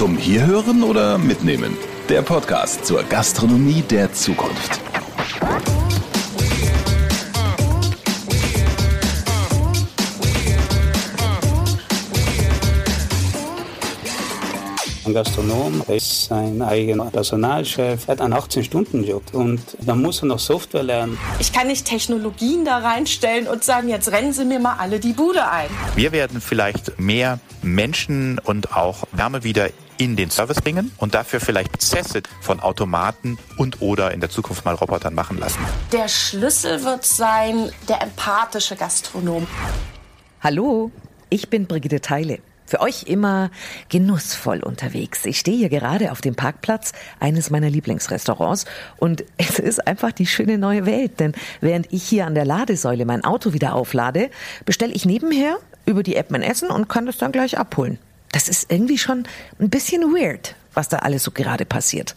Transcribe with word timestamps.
Zum 0.00 0.16
Hierhören 0.16 0.82
oder 0.82 1.18
Mitnehmen? 1.18 1.76
Der 2.08 2.22
Podcast 2.22 2.86
zur 2.86 3.02
Gastronomie 3.02 3.82
der 3.82 4.10
Zukunft. 4.10 4.80
Ein 15.04 15.12
Gastronom 15.12 15.82
ist 15.88 16.24
sein 16.24 16.62
eigener 16.62 17.10
Personalchef, 17.10 18.08
hat 18.08 18.22
einen 18.22 18.32
18-Stunden-Job 18.32 19.34
und 19.34 19.60
dann 19.80 20.00
muss 20.00 20.22
er 20.22 20.28
noch 20.28 20.38
Software 20.38 20.82
lernen. 20.82 21.18
Ich 21.40 21.52
kann 21.52 21.66
nicht 21.66 21.84
Technologien 21.84 22.64
da 22.64 22.78
reinstellen 22.78 23.46
und 23.46 23.64
sagen, 23.64 23.90
jetzt 23.90 24.10
rennen 24.10 24.32
Sie 24.32 24.46
mir 24.46 24.60
mal 24.60 24.76
alle 24.78 24.98
die 24.98 25.12
Bude 25.12 25.46
ein. 25.46 25.68
Wir 25.94 26.12
werden 26.12 26.40
vielleicht 26.40 26.98
mehr 26.98 27.38
Menschen 27.60 28.38
und 28.38 28.74
auch 28.74 29.04
Wärme 29.12 29.44
wieder 29.44 29.68
in 30.00 30.16
den 30.16 30.30
Service 30.30 30.62
bringen 30.62 30.90
und 30.96 31.14
dafür 31.14 31.40
vielleicht 31.40 31.72
Prozesse 31.72 32.22
von 32.40 32.58
Automaten 32.60 33.38
und 33.58 33.82
oder 33.82 34.12
in 34.12 34.20
der 34.20 34.30
Zukunft 34.30 34.64
mal 34.64 34.74
Robotern 34.74 35.14
machen 35.14 35.38
lassen. 35.38 35.58
Der 35.92 36.08
Schlüssel 36.08 36.82
wird 36.84 37.04
sein, 37.04 37.70
der 37.86 38.00
empathische 38.00 38.76
Gastronom. 38.76 39.46
Hallo, 40.40 40.90
ich 41.28 41.50
bin 41.50 41.66
Brigitte 41.66 42.00
Teile. 42.00 42.38
Für 42.64 42.80
euch 42.80 43.02
immer 43.02 43.50
genussvoll 43.90 44.62
unterwegs. 44.62 45.26
Ich 45.26 45.38
stehe 45.38 45.58
hier 45.58 45.68
gerade 45.68 46.12
auf 46.12 46.22
dem 46.22 46.34
Parkplatz 46.34 46.92
eines 47.18 47.50
meiner 47.50 47.68
Lieblingsrestaurants 47.68 48.64
und 48.96 49.24
es 49.36 49.58
ist 49.58 49.86
einfach 49.86 50.12
die 50.12 50.26
schöne 50.26 50.56
neue 50.56 50.86
Welt, 50.86 51.20
denn 51.20 51.34
während 51.60 51.92
ich 51.92 52.04
hier 52.04 52.26
an 52.26 52.34
der 52.34 52.46
Ladesäule 52.46 53.04
mein 53.04 53.22
Auto 53.22 53.52
wieder 53.52 53.74
auflade, 53.74 54.30
bestelle 54.64 54.94
ich 54.94 55.04
nebenher 55.04 55.58
über 55.84 56.02
die 56.02 56.16
App 56.16 56.30
mein 56.30 56.42
Essen 56.42 56.70
und 56.70 56.88
kann 56.88 57.04
das 57.04 57.18
dann 57.18 57.32
gleich 57.32 57.58
abholen. 57.58 57.98
Das 58.32 58.48
ist 58.48 58.70
irgendwie 58.70 58.98
schon 58.98 59.24
ein 59.58 59.70
bisschen 59.70 60.02
weird, 60.14 60.54
was 60.74 60.88
da 60.88 60.98
alles 60.98 61.24
so 61.24 61.30
gerade 61.30 61.64
passiert. 61.64 62.14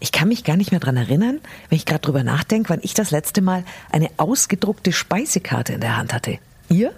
Ich 0.00 0.12
kann 0.12 0.28
mich 0.28 0.44
gar 0.44 0.56
nicht 0.56 0.70
mehr 0.70 0.80
dran 0.80 0.96
erinnern, 0.96 1.40
wenn 1.68 1.76
ich 1.76 1.86
gerade 1.86 2.00
drüber 2.00 2.24
nachdenke, 2.24 2.70
wann 2.70 2.80
ich 2.82 2.94
das 2.94 3.10
letzte 3.10 3.42
Mal 3.42 3.64
eine 3.90 4.10
ausgedruckte 4.16 4.92
Speisekarte 4.92 5.74
in 5.74 5.80
der 5.80 5.96
Hand 5.96 6.12
hatte. 6.12 6.38
Ihr? 6.68 6.92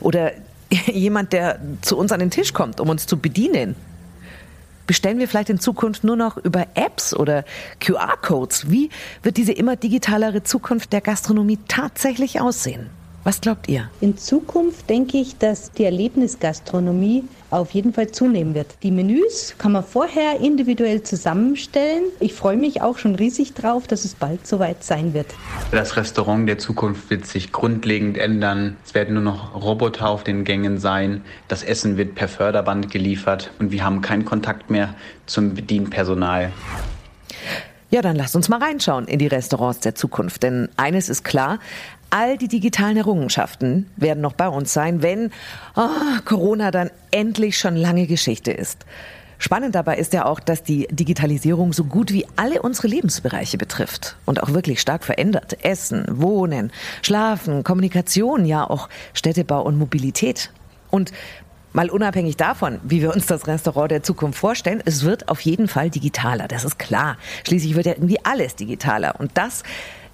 Oder 0.00 0.32
jemand, 0.86 1.32
der 1.32 1.60
zu 1.82 1.96
uns 1.96 2.12
an 2.12 2.20
den 2.20 2.30
Tisch 2.30 2.52
kommt, 2.52 2.80
um 2.80 2.88
uns 2.88 3.06
zu 3.06 3.18
bedienen? 3.18 3.74
Bestellen 4.86 5.18
wir 5.18 5.28
vielleicht 5.28 5.50
in 5.50 5.60
Zukunft 5.60 6.04
nur 6.04 6.16
noch 6.16 6.36
über 6.36 6.66
Apps 6.74 7.14
oder 7.14 7.44
QR-Codes? 7.80 8.70
Wie 8.70 8.90
wird 9.22 9.36
diese 9.36 9.52
immer 9.52 9.76
digitalere 9.76 10.42
Zukunft 10.42 10.92
der 10.92 11.00
Gastronomie 11.00 11.58
tatsächlich 11.68 12.40
aussehen? 12.40 12.90
Was 13.24 13.40
glaubt 13.40 13.68
ihr? 13.68 13.88
In 14.00 14.18
Zukunft 14.18 14.90
denke 14.90 15.16
ich, 15.16 15.38
dass 15.38 15.70
die 15.70 15.84
Erlebnisgastronomie 15.84 17.22
auf 17.50 17.70
jeden 17.70 17.92
Fall 17.92 18.10
zunehmen 18.10 18.56
wird. 18.56 18.74
Die 18.82 18.90
Menüs 18.90 19.54
kann 19.58 19.70
man 19.70 19.84
vorher 19.84 20.40
individuell 20.40 21.04
zusammenstellen. 21.04 22.02
Ich 22.18 22.34
freue 22.34 22.56
mich 22.56 22.82
auch 22.82 22.98
schon 22.98 23.14
riesig 23.14 23.54
drauf, 23.54 23.86
dass 23.86 24.04
es 24.04 24.16
bald 24.16 24.44
soweit 24.44 24.82
sein 24.82 25.14
wird. 25.14 25.26
Das 25.70 25.96
Restaurant 25.96 26.48
der 26.48 26.58
Zukunft 26.58 27.10
wird 27.10 27.24
sich 27.24 27.52
grundlegend 27.52 28.18
ändern. 28.18 28.76
Es 28.84 28.92
werden 28.92 29.14
nur 29.14 29.22
noch 29.22 29.54
Roboter 29.54 30.08
auf 30.08 30.24
den 30.24 30.42
Gängen 30.42 30.78
sein. 30.78 31.22
Das 31.46 31.62
Essen 31.62 31.96
wird 31.96 32.16
per 32.16 32.26
Förderband 32.26 32.90
geliefert 32.90 33.52
und 33.60 33.70
wir 33.70 33.84
haben 33.84 34.00
keinen 34.00 34.24
Kontakt 34.24 34.68
mehr 34.68 34.94
zum 35.26 35.54
Bedienpersonal. 35.54 36.50
Ja, 37.90 38.00
dann 38.00 38.16
lasst 38.16 38.34
uns 38.34 38.48
mal 38.48 38.58
reinschauen 38.60 39.06
in 39.06 39.18
die 39.18 39.26
Restaurants 39.26 39.80
der 39.80 39.94
Zukunft. 39.94 40.42
Denn 40.42 40.70
eines 40.78 41.10
ist 41.10 41.24
klar, 41.24 41.58
all 42.12 42.36
die 42.36 42.48
digitalen 42.48 42.96
Errungenschaften 42.98 43.90
werden 43.96 44.20
noch 44.20 44.34
bei 44.34 44.46
uns 44.46 44.72
sein, 44.72 45.02
wenn 45.02 45.30
oh, 45.74 45.88
Corona 46.24 46.70
dann 46.70 46.90
endlich 47.10 47.58
schon 47.58 47.74
lange 47.74 48.06
Geschichte 48.06 48.52
ist. 48.52 48.84
Spannend 49.38 49.74
dabei 49.74 49.96
ist 49.96 50.12
ja 50.12 50.26
auch, 50.26 50.38
dass 50.38 50.62
die 50.62 50.86
Digitalisierung 50.90 51.72
so 51.72 51.84
gut 51.84 52.12
wie 52.12 52.26
alle 52.36 52.62
unsere 52.62 52.86
Lebensbereiche 52.86 53.58
betrifft 53.58 54.16
und 54.24 54.40
auch 54.40 54.52
wirklich 54.52 54.80
stark 54.80 55.02
verändert. 55.02 55.64
Essen, 55.64 56.04
Wohnen, 56.08 56.70
Schlafen, 57.00 57.64
Kommunikation, 57.64 58.44
ja 58.44 58.68
auch 58.68 58.88
Städtebau 59.14 59.62
und 59.62 59.78
Mobilität. 59.78 60.52
Und 60.90 61.12
mal 61.72 61.90
unabhängig 61.90 62.36
davon, 62.36 62.78
wie 62.84 63.00
wir 63.02 63.12
uns 63.12 63.26
das 63.26 63.48
Restaurant 63.48 63.90
der 63.90 64.02
Zukunft 64.02 64.38
vorstellen, 64.38 64.82
es 64.84 65.02
wird 65.02 65.28
auf 65.28 65.40
jeden 65.40 65.66
Fall 65.66 65.90
digitaler, 65.90 66.46
das 66.46 66.64
ist 66.64 66.78
klar. 66.78 67.16
Schließlich 67.44 67.74
wird 67.74 67.86
ja 67.86 67.92
irgendwie 67.92 68.24
alles 68.24 68.54
digitaler 68.54 69.18
und 69.18 69.32
das 69.34 69.64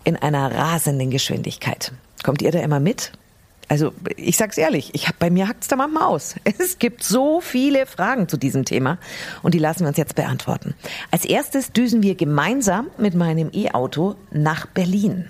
in 0.08 0.16
einer 0.16 0.50
rasenden 0.54 1.10
Geschwindigkeit. 1.10 1.92
Kommt 2.24 2.40
ihr 2.40 2.50
da 2.50 2.60
immer 2.60 2.80
mit? 2.80 3.12
Also 3.68 3.92
ich 4.16 4.38
sag's 4.38 4.56
ehrlich, 4.56 4.88
ich 4.94 5.06
hab, 5.06 5.18
bei 5.18 5.28
mir 5.28 5.46
hackt's 5.46 5.68
da 5.68 5.76
manchmal 5.76 6.04
aus. 6.04 6.34
Es 6.58 6.78
gibt 6.78 7.04
so 7.04 7.42
viele 7.42 7.84
Fragen 7.84 8.26
zu 8.26 8.38
diesem 8.38 8.64
Thema 8.64 8.96
und 9.42 9.52
die 9.52 9.58
lassen 9.58 9.80
wir 9.80 9.88
uns 9.88 9.98
jetzt 9.98 10.14
beantworten. 10.14 10.74
Als 11.10 11.26
erstes 11.26 11.72
düsen 11.72 12.02
wir 12.02 12.14
gemeinsam 12.14 12.86
mit 12.96 13.14
meinem 13.14 13.50
E-Auto 13.52 14.14
nach 14.30 14.64
Berlin. 14.64 15.26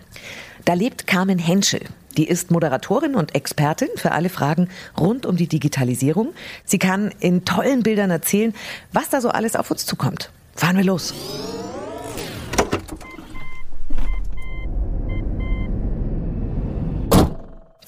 Da 0.64 0.74
lebt 0.74 1.08
Carmen 1.08 1.40
Henschel. 1.40 1.80
Die 2.16 2.28
ist 2.28 2.52
Moderatorin 2.52 3.16
und 3.16 3.34
Expertin 3.34 3.88
für 3.96 4.12
alle 4.12 4.28
Fragen 4.28 4.68
rund 4.96 5.26
um 5.26 5.36
die 5.36 5.48
Digitalisierung. 5.48 6.34
Sie 6.64 6.78
kann 6.78 7.12
in 7.18 7.44
tollen 7.44 7.82
Bildern 7.82 8.12
erzählen, 8.12 8.54
was 8.92 9.10
da 9.10 9.20
so 9.20 9.30
alles 9.30 9.56
auf 9.56 9.72
uns 9.72 9.86
zukommt. 9.86 10.30
Fahren 10.54 10.76
wir 10.76 10.84
los. 10.84 11.14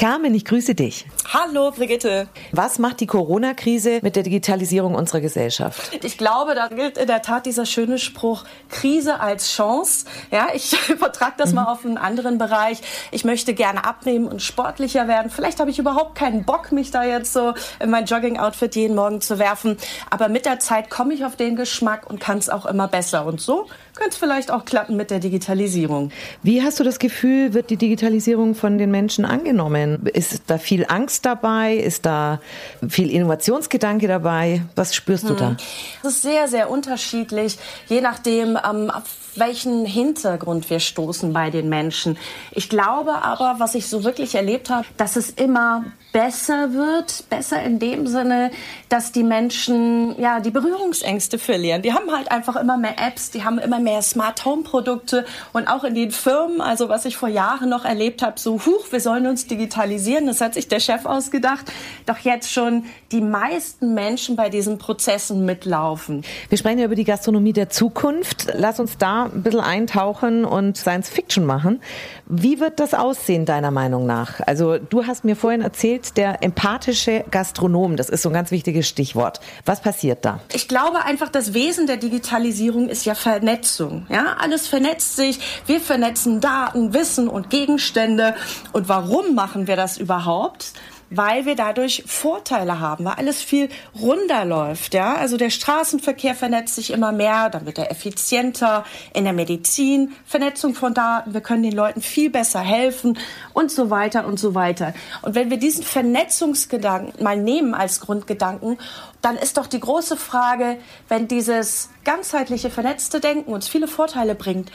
Carmen, 0.00 0.34
ich 0.34 0.46
grüße 0.46 0.74
dich. 0.74 1.04
Hallo, 1.30 1.72
Brigitte. 1.72 2.26
Was 2.52 2.78
macht 2.78 3.00
die 3.00 3.06
Corona-Krise 3.06 3.98
mit 4.00 4.16
der 4.16 4.22
Digitalisierung 4.22 4.94
unserer 4.94 5.20
Gesellschaft? 5.20 5.94
Ich 6.02 6.16
glaube, 6.16 6.54
da 6.54 6.68
gilt 6.68 6.96
in 6.96 7.06
der 7.06 7.20
Tat 7.20 7.44
dieser 7.44 7.66
schöne 7.66 7.98
Spruch, 7.98 8.44
Krise 8.70 9.20
als 9.20 9.52
Chance. 9.52 10.06
Ja, 10.30 10.46
ich 10.54 10.70
vertrage 10.98 11.34
das 11.36 11.50
mhm. 11.50 11.56
mal 11.56 11.64
auf 11.66 11.84
einen 11.84 11.98
anderen 11.98 12.38
Bereich. 12.38 12.80
Ich 13.10 13.24
möchte 13.24 13.52
gerne 13.52 13.84
abnehmen 13.84 14.26
und 14.26 14.40
sportlicher 14.40 15.06
werden. 15.06 15.30
Vielleicht 15.30 15.60
habe 15.60 15.68
ich 15.68 15.78
überhaupt 15.78 16.14
keinen 16.14 16.46
Bock, 16.46 16.72
mich 16.72 16.90
da 16.90 17.04
jetzt 17.04 17.34
so 17.34 17.52
in 17.78 17.90
mein 17.90 18.06
Jogging-Outfit 18.06 18.76
jeden 18.76 18.96
Morgen 18.96 19.20
zu 19.20 19.38
werfen. 19.38 19.76
Aber 20.08 20.30
mit 20.30 20.46
der 20.46 20.60
Zeit 20.60 20.88
komme 20.88 21.12
ich 21.12 21.26
auf 21.26 21.36
den 21.36 21.56
Geschmack 21.56 22.08
und 22.08 22.20
kann 22.20 22.38
es 22.38 22.48
auch 22.48 22.64
immer 22.64 22.88
besser. 22.88 23.26
Und 23.26 23.42
so 23.42 23.66
könnte 23.94 24.10
es 24.10 24.16
vielleicht 24.16 24.50
auch 24.50 24.64
klappen 24.64 24.96
mit 24.96 25.10
der 25.10 25.20
Digitalisierung. 25.20 26.10
Wie 26.42 26.62
hast 26.62 26.80
du 26.80 26.84
das 26.84 26.98
Gefühl, 26.98 27.54
wird 27.54 27.70
die 27.70 27.76
Digitalisierung 27.76 28.54
von 28.54 28.78
den 28.78 28.90
Menschen 28.90 29.24
angenommen? 29.24 30.06
Ist 30.06 30.42
da 30.46 30.58
viel 30.58 30.86
Angst 30.88 31.26
dabei? 31.26 31.74
Ist 31.74 32.06
da 32.06 32.40
viel 32.88 33.10
Innovationsgedanke 33.10 34.08
dabei? 34.08 34.62
Was 34.76 34.94
spürst 34.94 35.28
du 35.28 35.34
da? 35.34 35.56
Es 36.02 36.10
ist 36.10 36.22
sehr, 36.22 36.48
sehr 36.48 36.70
unterschiedlich, 36.70 37.58
je 37.88 38.00
nachdem, 38.00 38.58
ähm, 38.68 38.90
welchen 39.36 39.84
Hintergrund 39.84 40.68
wir 40.70 40.80
stoßen 40.80 41.32
bei 41.32 41.50
den 41.50 41.68
Menschen. 41.68 42.18
Ich 42.52 42.68
glaube 42.68 43.22
aber, 43.22 43.56
was 43.58 43.74
ich 43.74 43.88
so 43.88 44.04
wirklich 44.04 44.34
erlebt 44.34 44.70
habe, 44.70 44.86
dass 44.96 45.16
es 45.16 45.30
immer 45.30 45.84
besser 46.12 46.72
wird, 46.72 47.24
besser 47.30 47.62
in 47.62 47.78
dem 47.78 48.06
Sinne, 48.06 48.50
dass 48.88 49.12
die 49.12 49.22
Menschen 49.22 50.20
ja 50.20 50.40
die 50.40 50.50
Berührungsängste 50.50 51.38
verlieren. 51.38 51.82
Die 51.82 51.92
haben 51.92 52.10
halt 52.10 52.30
einfach 52.32 52.56
immer 52.56 52.76
mehr 52.76 52.98
Apps, 52.98 53.30
die 53.30 53.44
haben 53.44 53.58
immer 53.58 53.78
mehr 53.78 54.02
Smart 54.02 54.44
Home 54.44 54.62
Produkte 54.62 55.24
und 55.52 55.68
auch 55.68 55.84
in 55.84 55.94
den 55.94 56.10
Firmen, 56.10 56.60
also 56.60 56.88
was 56.88 57.04
ich 57.04 57.16
vor 57.16 57.28
Jahren 57.28 57.68
noch 57.68 57.84
erlebt 57.84 58.22
habe, 58.22 58.40
so 58.40 58.54
huch, 58.54 58.90
wir 58.90 59.00
sollen 59.00 59.26
uns 59.26 59.46
digitalisieren, 59.46 60.26
das 60.26 60.40
hat 60.40 60.54
sich 60.54 60.66
der 60.66 60.80
Chef 60.80 61.06
ausgedacht, 61.06 61.70
doch 62.06 62.18
jetzt 62.18 62.52
schon 62.52 62.84
die 63.12 63.20
meisten 63.20 63.94
Menschen 63.94 64.34
bei 64.34 64.48
diesen 64.48 64.78
Prozessen 64.78 65.44
mitlaufen. 65.44 66.24
Wir 66.48 66.58
sprechen 66.58 66.80
ja 66.80 66.86
über 66.86 66.96
die 66.96 67.04
Gastronomie 67.04 67.52
der 67.52 67.70
Zukunft. 67.70 68.48
Lass 68.54 68.80
uns 68.80 68.98
da 68.98 69.19
ein 69.24 69.42
bisschen 69.42 69.60
eintauchen 69.60 70.44
und 70.44 70.76
Science 70.76 71.08
Fiction 71.08 71.44
machen. 71.44 71.80
Wie 72.26 72.60
wird 72.60 72.80
das 72.80 72.94
aussehen 72.94 73.44
deiner 73.44 73.70
Meinung 73.70 74.06
nach? 74.06 74.40
Also 74.46 74.78
du 74.78 75.06
hast 75.06 75.24
mir 75.24 75.36
vorhin 75.36 75.62
erzählt, 75.62 76.16
der 76.16 76.42
empathische 76.42 77.24
Gastronom. 77.30 77.96
Das 77.96 78.08
ist 78.08 78.22
so 78.22 78.28
ein 78.28 78.32
ganz 78.32 78.50
wichtiges 78.50 78.88
Stichwort. 78.88 79.40
Was 79.64 79.80
passiert 79.80 80.24
da? 80.24 80.40
Ich 80.52 80.68
glaube 80.68 81.04
einfach, 81.04 81.28
das 81.28 81.54
Wesen 81.54 81.86
der 81.86 81.96
Digitalisierung 81.96 82.88
ist 82.88 83.04
ja 83.04 83.14
Vernetzung. 83.14 84.06
Ja, 84.08 84.36
alles 84.38 84.66
vernetzt 84.68 85.16
sich. 85.16 85.40
Wir 85.66 85.80
vernetzen 85.80 86.40
Daten, 86.40 86.94
Wissen 86.94 87.28
und 87.28 87.50
Gegenstände. 87.50 88.34
Und 88.72 88.88
warum 88.88 89.34
machen 89.34 89.66
wir 89.66 89.76
das 89.76 89.98
überhaupt? 89.98 90.72
Weil 91.10 91.44
wir 91.44 91.56
dadurch 91.56 92.04
Vorteile 92.06 92.78
haben, 92.78 93.04
weil 93.04 93.14
alles 93.14 93.42
viel 93.42 93.68
runder 94.00 94.44
läuft. 94.44 94.94
Ja? 94.94 95.16
Also 95.16 95.36
der 95.36 95.50
Straßenverkehr 95.50 96.34
vernetzt 96.34 96.76
sich 96.76 96.92
immer 96.92 97.12
mehr, 97.12 97.50
dann 97.50 97.66
wird 97.66 97.78
er 97.78 97.90
effizienter. 97.90 98.84
In 99.12 99.24
der 99.24 99.32
Medizin, 99.32 100.12
Vernetzung 100.24 100.74
von 100.74 100.94
Daten, 100.94 101.34
wir 101.34 101.40
können 101.40 101.64
den 101.64 101.72
Leuten 101.72 102.00
viel 102.00 102.30
besser 102.30 102.60
helfen 102.60 103.18
und 103.52 103.70
so 103.70 103.90
weiter 103.90 104.24
und 104.26 104.38
so 104.38 104.54
weiter. 104.54 104.94
Und 105.22 105.34
wenn 105.34 105.50
wir 105.50 105.58
diesen 105.58 105.82
Vernetzungsgedanken 105.82 107.22
mal 107.22 107.36
nehmen 107.36 107.74
als 107.74 108.00
Grundgedanken, 108.00 108.78
dann 109.20 109.36
ist 109.36 109.56
doch 109.56 109.66
die 109.66 109.80
große 109.80 110.16
Frage, 110.16 110.78
wenn 111.08 111.28
dieses 111.28 111.90
ganzheitliche, 112.04 112.70
vernetzte 112.70 113.20
Denken 113.20 113.52
uns 113.52 113.68
viele 113.68 113.88
Vorteile 113.88 114.34
bringt, 114.34 114.70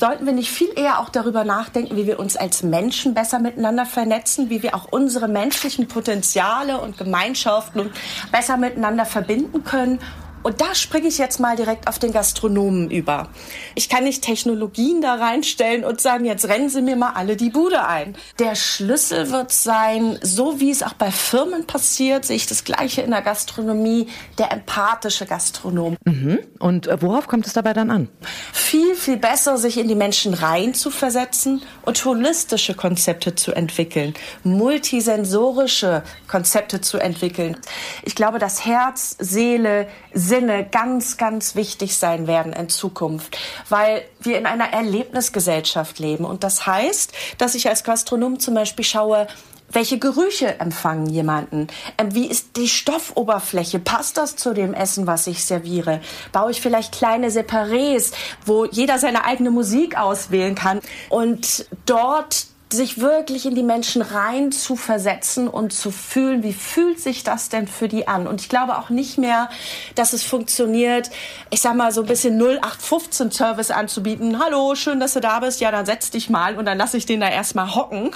sollten 0.00 0.24
wir 0.24 0.32
nicht 0.32 0.50
viel 0.50 0.70
eher 0.76 0.98
auch 0.98 1.10
darüber 1.10 1.44
nachdenken, 1.44 1.96
wie 1.96 2.06
wir 2.06 2.18
uns 2.18 2.36
als 2.36 2.62
Menschen 2.62 3.12
besser 3.12 3.38
miteinander 3.38 3.84
vernetzen, 3.84 4.48
wie 4.48 4.62
wir 4.62 4.74
auch 4.74 4.86
unsere 4.90 5.28
menschlichen 5.28 5.86
Potenziale 5.88 6.80
und 6.80 6.96
Gemeinschaften 6.96 7.90
besser 8.32 8.56
miteinander 8.56 9.04
verbinden 9.04 9.62
können 9.62 10.00
Und 10.42 10.60
da 10.60 10.74
springe 10.74 11.08
ich 11.08 11.18
jetzt 11.18 11.38
mal 11.38 11.56
direkt 11.56 11.86
auf 11.86 11.98
den 11.98 12.12
Gastronomen 12.12 12.90
über. 12.90 13.28
Ich 13.74 13.88
kann 13.88 14.04
nicht 14.04 14.22
Technologien 14.22 15.00
da 15.02 15.14
reinstellen 15.14 15.84
und 15.84 16.00
sagen, 16.00 16.24
jetzt 16.24 16.48
rennen 16.48 16.70
Sie 16.70 16.80
mir 16.80 16.96
mal 16.96 17.12
alle 17.14 17.36
die 17.36 17.50
Bude 17.50 17.86
ein. 17.86 18.16
Der 18.38 18.54
Schlüssel 18.54 19.30
wird 19.30 19.52
sein, 19.52 20.18
so 20.22 20.60
wie 20.60 20.70
es 20.70 20.82
auch 20.82 20.94
bei 20.94 21.10
Firmen 21.10 21.66
passiert, 21.66 22.24
sehe 22.24 22.36
ich 22.36 22.46
das 22.46 22.64
Gleiche 22.64 23.02
in 23.02 23.10
der 23.10 23.22
Gastronomie, 23.22 24.08
der 24.38 24.52
empathische 24.52 25.26
Gastronom. 25.26 25.96
Mhm. 26.04 26.38
Und 26.58 26.86
äh, 26.86 27.02
worauf 27.02 27.28
kommt 27.28 27.46
es 27.46 27.52
dabei 27.52 27.74
dann 27.74 27.90
an? 27.90 28.08
Viel, 28.52 28.94
viel 28.94 29.18
besser, 29.18 29.58
sich 29.58 29.78
in 29.78 29.88
die 29.88 29.94
Menschen 29.94 30.32
rein 30.32 30.74
zu 30.74 30.90
versetzen 30.90 31.62
und 31.82 32.02
holistische 32.04 32.74
Konzepte 32.74 33.34
zu 33.34 33.52
entwickeln, 33.52 34.14
multisensorische 34.42 36.02
Konzepte 36.28 36.80
zu 36.80 36.98
entwickeln. 36.98 37.56
Ich 38.02 38.14
glaube, 38.14 38.38
dass 38.38 38.64
Herz, 38.64 39.16
Seele, 39.18 39.88
Sinne 40.30 40.64
ganz, 40.64 41.16
ganz 41.16 41.56
wichtig 41.56 41.96
sein 41.96 42.28
werden 42.28 42.52
in 42.52 42.68
Zukunft, 42.68 43.36
weil 43.68 44.02
wir 44.20 44.38
in 44.38 44.46
einer 44.46 44.72
Erlebnisgesellschaft 44.72 45.98
leben. 45.98 46.24
Und 46.24 46.44
das 46.44 46.66
heißt, 46.66 47.12
dass 47.38 47.56
ich 47.56 47.68
als 47.68 47.82
Gastronom 47.82 48.38
zum 48.38 48.54
Beispiel 48.54 48.84
schaue, 48.84 49.26
welche 49.72 49.98
Gerüche 49.98 50.58
empfangen 50.60 51.06
jemanden? 51.06 51.66
Ähm, 51.98 52.14
wie 52.14 52.26
ist 52.26 52.56
die 52.56 52.68
Stoffoberfläche? 52.68 53.78
Passt 53.78 54.16
das 54.16 54.36
zu 54.36 54.54
dem 54.54 54.72
Essen, 54.72 55.06
was 55.06 55.26
ich 55.26 55.44
serviere? 55.44 56.00
Baue 56.32 56.52
ich 56.52 56.60
vielleicht 56.60 56.92
kleine 56.92 57.28
Separés, 57.28 58.12
wo 58.46 58.64
jeder 58.64 58.98
seine 58.98 59.24
eigene 59.24 59.50
Musik 59.50 59.96
auswählen 59.96 60.54
kann 60.54 60.80
und 61.08 61.66
dort 61.86 62.46
sich 62.72 63.00
wirklich 63.00 63.46
in 63.46 63.54
die 63.54 63.62
Menschen 63.62 64.00
rein 64.00 64.52
zu 64.52 64.76
versetzen 64.76 65.48
und 65.48 65.72
zu 65.72 65.90
fühlen, 65.90 66.42
wie 66.42 66.52
fühlt 66.52 67.00
sich 67.00 67.24
das 67.24 67.48
denn 67.48 67.66
für 67.66 67.88
die 67.88 68.06
an? 68.06 68.26
Und 68.26 68.40
ich 68.40 68.48
glaube 68.48 68.78
auch 68.78 68.90
nicht 68.90 69.18
mehr, 69.18 69.50
dass 69.94 70.12
es 70.12 70.22
funktioniert, 70.22 71.10
ich 71.50 71.60
sag 71.60 71.74
mal 71.74 71.90
so 71.90 72.02
ein 72.02 72.06
bisschen 72.06 72.40
0815 72.40 73.32
Service 73.32 73.70
anzubieten. 73.70 74.38
Hallo, 74.38 74.74
schön, 74.74 75.00
dass 75.00 75.14
du 75.14 75.20
da 75.20 75.40
bist. 75.40 75.60
Ja, 75.60 75.70
dann 75.70 75.84
setz 75.84 76.10
dich 76.10 76.30
mal 76.30 76.56
und 76.56 76.64
dann 76.64 76.78
lasse 76.78 76.96
ich 76.96 77.06
den 77.06 77.20
da 77.20 77.28
erstmal 77.28 77.74
hocken. 77.74 78.12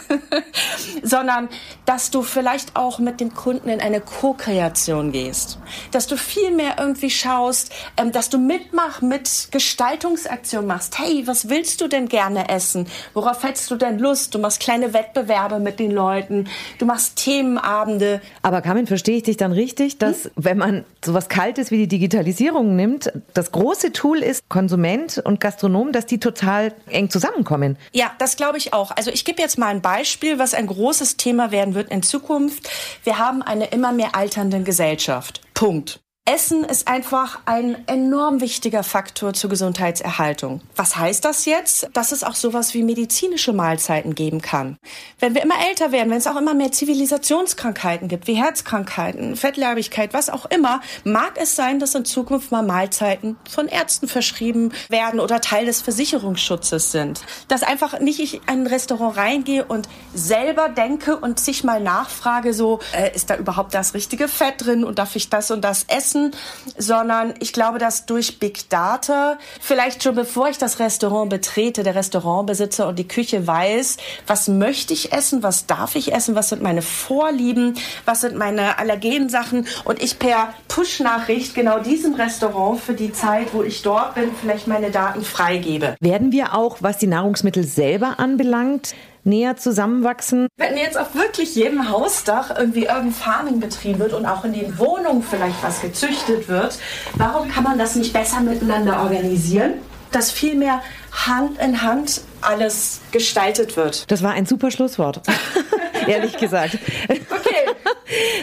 Sondern, 1.03 1.49
dass 1.85 2.11
du 2.11 2.23
vielleicht 2.23 2.77
auch 2.77 2.99
mit 2.99 3.21
dem 3.21 3.35
Kunden 3.35 3.69
in 3.69 3.81
eine 3.81 4.01
Co-Kreation 4.01 5.11
gehst. 5.11 5.59
Dass 5.91 6.07
du 6.07 6.17
viel 6.17 6.53
mehr 6.53 6.77
irgendwie 6.79 7.11
schaust, 7.11 7.73
ähm, 7.97 8.13
dass 8.13 8.31
du 8.31 8.39
mitmach 8.39 9.03
mit 9.03 9.49
Gestaltungsaktion 9.51 10.67
machst. 10.67 10.99
Hey, 10.99 11.27
was 11.27 11.49
willst 11.49 11.81
du 11.81 11.89
denn 11.89 12.09
gerne 12.09 12.49
essen? 12.49 12.87
Worauf 13.15 13.43
hättest 13.43 13.71
du 13.71 13.77
denn 13.77 13.99
Lust? 13.99 14.35
Du 14.35 14.44
machst 14.45 14.61
kleine 14.61 14.93
Wettbewerbe 14.93 15.59
mit 15.59 15.79
den 15.79 15.91
Leuten, 15.91 16.49
du 16.79 16.85
machst 16.87 17.17
Themenabende. 17.17 18.21
Aber 18.43 18.61
Carmen, 18.61 18.87
verstehe 18.87 19.17
ich 19.17 19.23
dich 19.23 19.37
dann 19.37 19.53
richtig, 19.53 19.99
dass 19.99 20.25
hm? 20.25 20.31
wenn 20.37 20.59
man 20.59 20.85
sowas 21.03 21.29
Kaltes 21.29 21.71
wie 21.71 21.79
die 21.79 21.89
Digitalisierung 21.89 22.77
nimmt, 22.77 23.11
das 23.33 23.53
große 23.53 23.93
Tool 23.93 24.19
ist 24.19 24.49
Konsument 24.49 25.19
und 25.25 25.41
Gastronom, 25.41 25.93
dass 25.93 26.07
die 26.07 26.21
total 26.21 26.75
eng 26.91 27.09
zusammenkommen? 27.09 27.79
Ja, 27.93 28.13
das 28.19 28.37
glaube 28.37 28.59
ich 28.59 28.75
auch. 28.75 28.91
Also 28.91 29.11
ich 29.11 29.25
gebe 29.25 29.41
jetzt 29.41 29.59
mal 29.59 29.69
ein 29.69 29.81
Beispiel, 29.81 30.39
was 30.39 30.53
ein 30.55 30.67
großes 30.67 31.17
Thema 31.17 31.51
werden 31.51 31.75
wird 31.75 31.91
in 31.91 32.03
Zukunft. 32.03 32.69
Wir 33.03 33.19
haben 33.19 33.43
eine 33.43 33.67
immer 33.69 33.93
mehr 33.93 34.15
alternde 34.15 34.61
Gesellschaft. 34.61 35.41
Punkt. 35.55 36.04
Essen 36.27 36.65
ist 36.65 36.89
einfach 36.89 37.41
ein 37.45 37.87
enorm 37.87 38.41
wichtiger 38.41 38.83
Faktor 38.83 39.35
zur 39.35 39.51
Gesundheitserhaltung. 39.51 40.63
Was 40.75 40.97
heißt 40.97 41.23
das 41.23 41.45
jetzt? 41.45 41.91
Dass 41.93 42.13
es 42.13 42.25
auch 42.25 42.35
sowas 42.35 42.73
wie 42.73 42.83
medizinische 42.83 43.53
Mahlzeiten 43.53 44.15
geben 44.15 44.41
kann. 44.41 44.79
Wenn 45.19 45.35
wir 45.35 45.43
immer 45.43 45.57
älter 45.69 45.93
werden, 45.93 46.09
wenn 46.09 46.17
es 46.17 46.27
auch 46.27 46.39
immer 46.39 46.55
mehr 46.55 46.73
Zivilisationskrankheiten 46.73 48.09
gibt, 48.09 48.27
wie 48.27 48.37
Herzkrankheiten, 48.37 49.37
Fettleibigkeit, 49.37 50.15
was 50.15 50.31
auch 50.31 50.47
immer, 50.47 50.81
mag 51.05 51.35
es 51.37 51.57
sein, 51.57 51.79
dass 51.79 51.95
in 51.95 52.07
Zukunft 52.07 52.51
mal 52.51 52.63
Mahlzeiten 52.63 53.37
von 53.47 53.69
Ärzten 53.69 54.09
verschrieben 54.09 54.73
werden 54.89 55.21
oder 55.21 55.43
Teil 55.43 55.67
des 55.67 55.83
Versicherungsschutzes 55.83 56.91
sind. 56.91 57.21
Dass 57.49 57.63
einfach 57.63 58.01
nicht 58.01 58.19
ich 58.19 58.37
in 58.37 58.41
ein 58.47 58.67
Restaurant 58.67 59.19
reingehe 59.19 59.67
und 59.67 59.91
selber 60.15 60.71
denke 60.71 61.19
und 61.19 61.39
sich 61.39 61.65
mal 61.65 61.83
nachfrage, 61.83 62.55
so, 62.55 62.81
äh, 62.97 63.15
ist 63.15 63.29
da 63.29 63.37
überhaupt 63.37 63.75
das 63.75 63.93
richtige 63.93 64.27
Fett 64.27 64.65
drin 64.65 64.85
und 64.85 64.99
darf 64.99 65.17
ich 65.17 65.29
das 65.29 65.51
und 65.51 65.61
das 65.61 65.85
essen? 65.89 66.14
Essen, 66.15 66.31
sondern 66.79 67.35
ich 67.41 67.53
glaube, 67.53 67.79
dass 67.79 68.07
durch 68.07 68.39
Big 68.39 68.69
Data 68.71 69.39
vielleicht 69.61 70.03
schon 70.03 70.15
bevor 70.15 70.49
ich 70.49 70.59
das 70.59 70.79
Restaurant 70.79 71.31
betrete, 71.31 71.83
der 71.83 71.95
Restaurantbesitzer 71.95 72.89
und 72.89 72.99
die 72.99 73.09
Küche 73.09 73.47
weiß, 73.47 73.97
was 74.27 74.49
möchte 74.49 74.93
ich 74.93 75.13
essen, 75.13 75.43
was 75.43 75.67
darf 75.67 75.97
ich 75.97 76.13
essen, 76.13 76.35
was 76.35 76.51
sind 76.51 76.63
meine 76.63 76.83
Vorlieben, 76.83 77.75
was 78.05 78.21
sind 78.21 78.37
meine 78.37 78.79
Allergensachen 78.79 79.67
und 79.85 80.03
ich 80.03 80.19
per 80.19 80.55
Push-Nachricht 80.69 81.55
genau 81.55 81.79
diesem 81.79 82.15
Restaurant 82.15 82.81
für 82.81 82.95
die 82.95 83.13
Zeit, 83.13 83.53
wo 83.53 83.63
ich 83.63 83.83
dort 83.83 84.15
bin, 84.15 84.31
vielleicht 84.41 84.67
meine 84.67 84.91
Daten 84.91 85.23
freigebe. 85.23 85.97
Werden 86.01 86.33
wir 86.33 86.55
auch, 86.55 86.79
was 86.81 86.99
die 86.99 87.07
Nahrungsmittel 87.07 87.65
selber 87.65 88.19
anbelangt, 88.19 88.95
näher 89.25 89.57
zusammenwachsen. 89.57 90.49
Wenn 90.57 90.77
jetzt 90.77 90.99
auf 90.99 91.15
wirklich 91.15 91.55
jedem 91.55 91.91
Hausdach 91.91 92.57
irgendwie 92.57 92.83
Urban 92.83 93.13
Farming 93.13 93.61
betrieben 93.61 93.99
wird 93.99 94.13
und 94.13 94.27
auch 94.27 94.45
in 94.45 94.53
den 94.53 94.79
Wohnungen 94.79 95.23
vielleicht 95.23 95.63
was 95.63 95.81
gezüchtet 95.81 96.49
wird, 96.49 96.79
warum 97.15 97.49
kann 97.49 97.65
man 97.65 97.79
das 97.79 97.97
nicht 97.97 98.13
besser 98.13 98.41
miteinander 98.41 99.01
organisieren? 99.03 99.75
Dass 100.13 100.31
viel 100.31 100.55
mehr 100.55 100.81
Hand 101.11 101.59
in 101.59 101.83
Hand 101.83 102.21
alles 102.41 103.01
gestaltet 103.11 103.77
wird. 103.77 104.11
Das 104.11 104.23
war 104.23 104.33
ein 104.33 104.47
super 104.47 104.71
Schlusswort. 104.71 105.23
Ehrlich 106.07 106.37
gesagt. 106.37 106.79
Okay. 107.05 107.95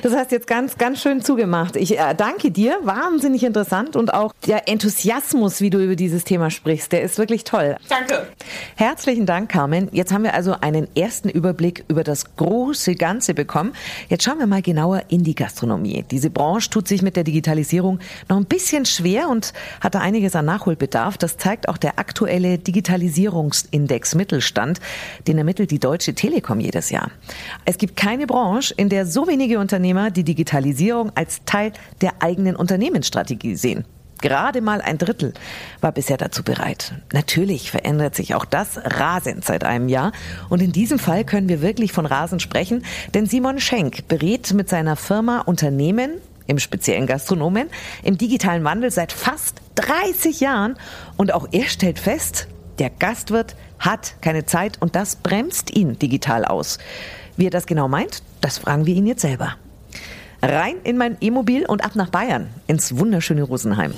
Das 0.02 0.14
hast 0.14 0.32
jetzt 0.32 0.48
ganz, 0.48 0.78
ganz 0.78 1.02
schön 1.02 1.22
zugemacht. 1.22 1.76
Ich 1.76 1.98
äh, 1.98 2.16
danke 2.16 2.52
dir. 2.52 2.78
Wahnsinnig 2.84 3.44
interessant 3.44 3.96
und 3.96 4.14
auch 4.14 4.34
der 4.48 4.68
Enthusiasmus, 4.68 5.62
wie 5.62 5.70
du 5.70 5.80
über 5.80 5.96
dieses 5.96 6.24
Thema 6.24 6.50
sprichst, 6.50 6.92
der 6.92 7.04
ist 7.04 7.18
wirklich 7.18 7.44
toll. 7.44 7.76
Danke. 7.90 8.28
Herzlichen 8.76 9.26
Dank, 9.26 9.52
Carmen. 9.52 9.90
Jetzt 9.92 10.12
haben 10.12 10.24
wir 10.24 10.34
also 10.34 10.56
einen 10.60 10.88
ersten 10.96 11.30
Überblick 11.30 11.86
über 11.88 12.04
das 12.04 12.36
große 12.36 12.96
Ganze 12.96 13.34
bekommen. 13.34 13.74
Jetzt 14.10 14.24
schauen 14.24 14.40
wir 14.40 14.48
mal 14.48 14.62
genauer 14.62 15.04
in 15.10 15.24
die 15.24 15.36
Gastronomie. 15.36 16.04
Diese 16.10 16.30
Branche 16.30 16.70
tut 16.70 16.88
sich 16.88 17.02
mit 17.02 17.16
der 17.16 17.24
Digitalisierung 17.24 18.00
noch 18.30 18.38
ein 18.38 18.46
bisschen 18.46 18.86
schwer 18.86 19.30
und 19.30 19.54
hat 19.80 19.96
da 19.96 20.00
einiges 20.00 20.36
an 20.36 20.46
Nachholbedarf. 20.46 21.18
Das 21.18 21.38
zeigt 21.38 21.70
auch 21.70 21.78
der 21.78 22.00
aktuelle 22.00 22.58
Digitalisierungsindex 22.58 24.16
Mittelstand, 24.16 24.80
den 25.28 25.38
ermittelt 25.38 25.72
die 25.72 25.80
Deutsche 25.80 26.16
Telekom 26.16 26.60
jedes 26.60 26.90
Jahr. 26.90 27.12
Es 27.66 27.78
gibt 27.78 27.96
keine 27.96 28.26
Branche, 28.26 28.74
in 28.76 28.90
der 28.90 29.06
so 29.06 29.28
wenige 29.28 29.51
Unternehmer 29.60 30.12
die 30.12 30.24
Digitalisierung 30.24 31.12
als 31.16 31.42
Teil 31.46 31.74
der 32.02 32.22
eigenen 32.22 32.56
Unternehmensstrategie 32.56 33.56
sehen. 33.56 33.86
Gerade 34.22 34.62
mal 34.62 34.82
ein 34.82 35.00
Drittel 35.00 35.34
war 35.82 35.92
bisher 35.92 36.18
dazu 36.18 36.44
bereit. 36.44 36.94
Natürlich 37.12 37.72
verändert 37.72 38.16
sich 38.16 38.36
auch 38.36 38.46
das 38.46 38.80
rasend 38.84 39.44
seit 39.44 39.64
einem 39.64 39.90
Jahr. 39.90 40.12
Und 40.48 40.62
in 40.62 40.72
diesem 40.72 41.00
Fall 41.00 41.26
können 41.26 41.50
wir 41.50 41.62
wirklich 41.62 41.92
von 41.92 42.06
rasend 42.06 42.42
sprechen, 42.42 42.86
denn 43.16 43.26
Simon 43.26 43.60
Schenk 43.60 44.08
berät 44.08 44.54
mit 44.54 44.70
seiner 44.70 44.96
Firma 44.96 45.40
Unternehmen, 45.40 46.12
im 46.46 46.60
speziellen 46.60 47.08
Gastronomen, 47.08 47.70
im 48.04 48.18
digitalen 48.18 48.64
Wandel 48.64 48.92
seit 48.92 49.12
fast 49.12 49.62
30 49.76 50.40
Jahren. 50.40 50.78
Und 51.18 51.34
auch 51.34 51.48
er 51.52 51.66
stellt 51.66 51.98
fest, 51.98 52.48
der 52.78 52.90
Gastwirt 52.90 53.56
hat 53.80 54.16
keine 54.22 54.46
Zeit 54.46 54.82
und 54.82 54.96
das 54.96 55.16
bremst 55.16 55.76
ihn 55.76 55.98
digital 55.98 56.46
aus. 56.46 56.78
Wie 57.38 57.48
er 57.48 57.52
das 57.52 57.66
genau 57.66 57.88
meint, 57.88 58.24
das 58.42 58.58
fragen 58.58 58.86
wir 58.86 58.96
ihn 58.96 59.08
jetzt 59.08 59.22
selber. 59.22 59.56
Rein 60.42 60.76
in 60.84 60.98
mein 60.98 61.18
E-Mobil 61.22 61.66
und 61.66 61.84
ab 61.84 61.96
nach 61.96 62.10
Bayern, 62.10 62.50
ins 62.68 62.98
wunderschöne 62.98 63.44
Rosenheim. 63.44 63.94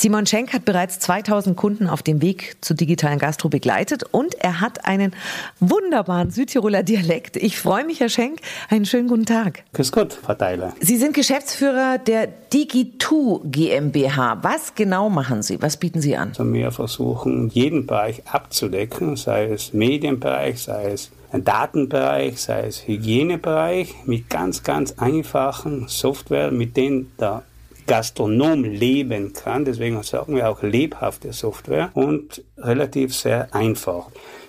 Simon 0.00 0.24
Schenk 0.24 0.54
hat 0.54 0.64
bereits 0.64 0.98
2000 1.00 1.58
Kunden 1.58 1.86
auf 1.86 2.02
dem 2.02 2.22
Weg 2.22 2.56
zur 2.62 2.74
digitalen 2.74 3.18
Gastro 3.18 3.50
begleitet 3.50 4.02
und 4.10 4.34
er 4.36 4.62
hat 4.62 4.86
einen 4.86 5.14
wunderbaren 5.58 6.30
Südtiroler 6.30 6.82
Dialekt. 6.82 7.36
Ich 7.36 7.58
freue 7.58 7.84
mich, 7.84 8.00
Herr 8.00 8.08
Schenk. 8.08 8.40
Einen 8.70 8.86
schönen 8.86 9.08
guten 9.08 9.26
Tag. 9.26 9.62
Grüß 9.74 9.92
Gott, 9.92 10.14
Verteiler. 10.14 10.72
Sie 10.80 10.96
sind 10.96 11.12
Geschäftsführer 11.12 11.98
der 11.98 12.28
Digitu 12.28 13.40
GmbH. 13.44 14.38
Was 14.40 14.74
genau 14.74 15.10
machen 15.10 15.42
Sie? 15.42 15.60
Was 15.60 15.76
bieten 15.76 16.00
Sie 16.00 16.16
an? 16.16 16.30
Also 16.30 16.50
wir 16.50 16.70
versuchen, 16.70 17.50
jeden 17.50 17.84
Bereich 17.84 18.22
abzudecken, 18.26 19.16
sei 19.16 19.48
es 19.52 19.74
Medienbereich, 19.74 20.62
sei 20.62 20.92
es 20.92 21.10
ein 21.30 21.44
Datenbereich, 21.44 22.40
sei 22.40 22.62
es 22.62 22.88
Hygienebereich, 22.88 23.94
mit 24.06 24.30
ganz, 24.30 24.62
ganz 24.62 24.94
einfachen 24.96 25.88
Software, 25.88 26.50
mit 26.50 26.78
denen 26.78 27.12
der 27.20 27.42
Gastronom 27.90 28.62
leben 28.62 29.32
kann. 29.32 29.64
Deswegen 29.64 30.00
sagen 30.04 30.36
wir 30.36 30.48
auch 30.48 30.62
lebhafte 30.62 31.32
Software 31.32 31.90
und 31.94 32.44
relativ 32.56 33.12
sehr 33.16 33.52
einfach. 33.52 34.06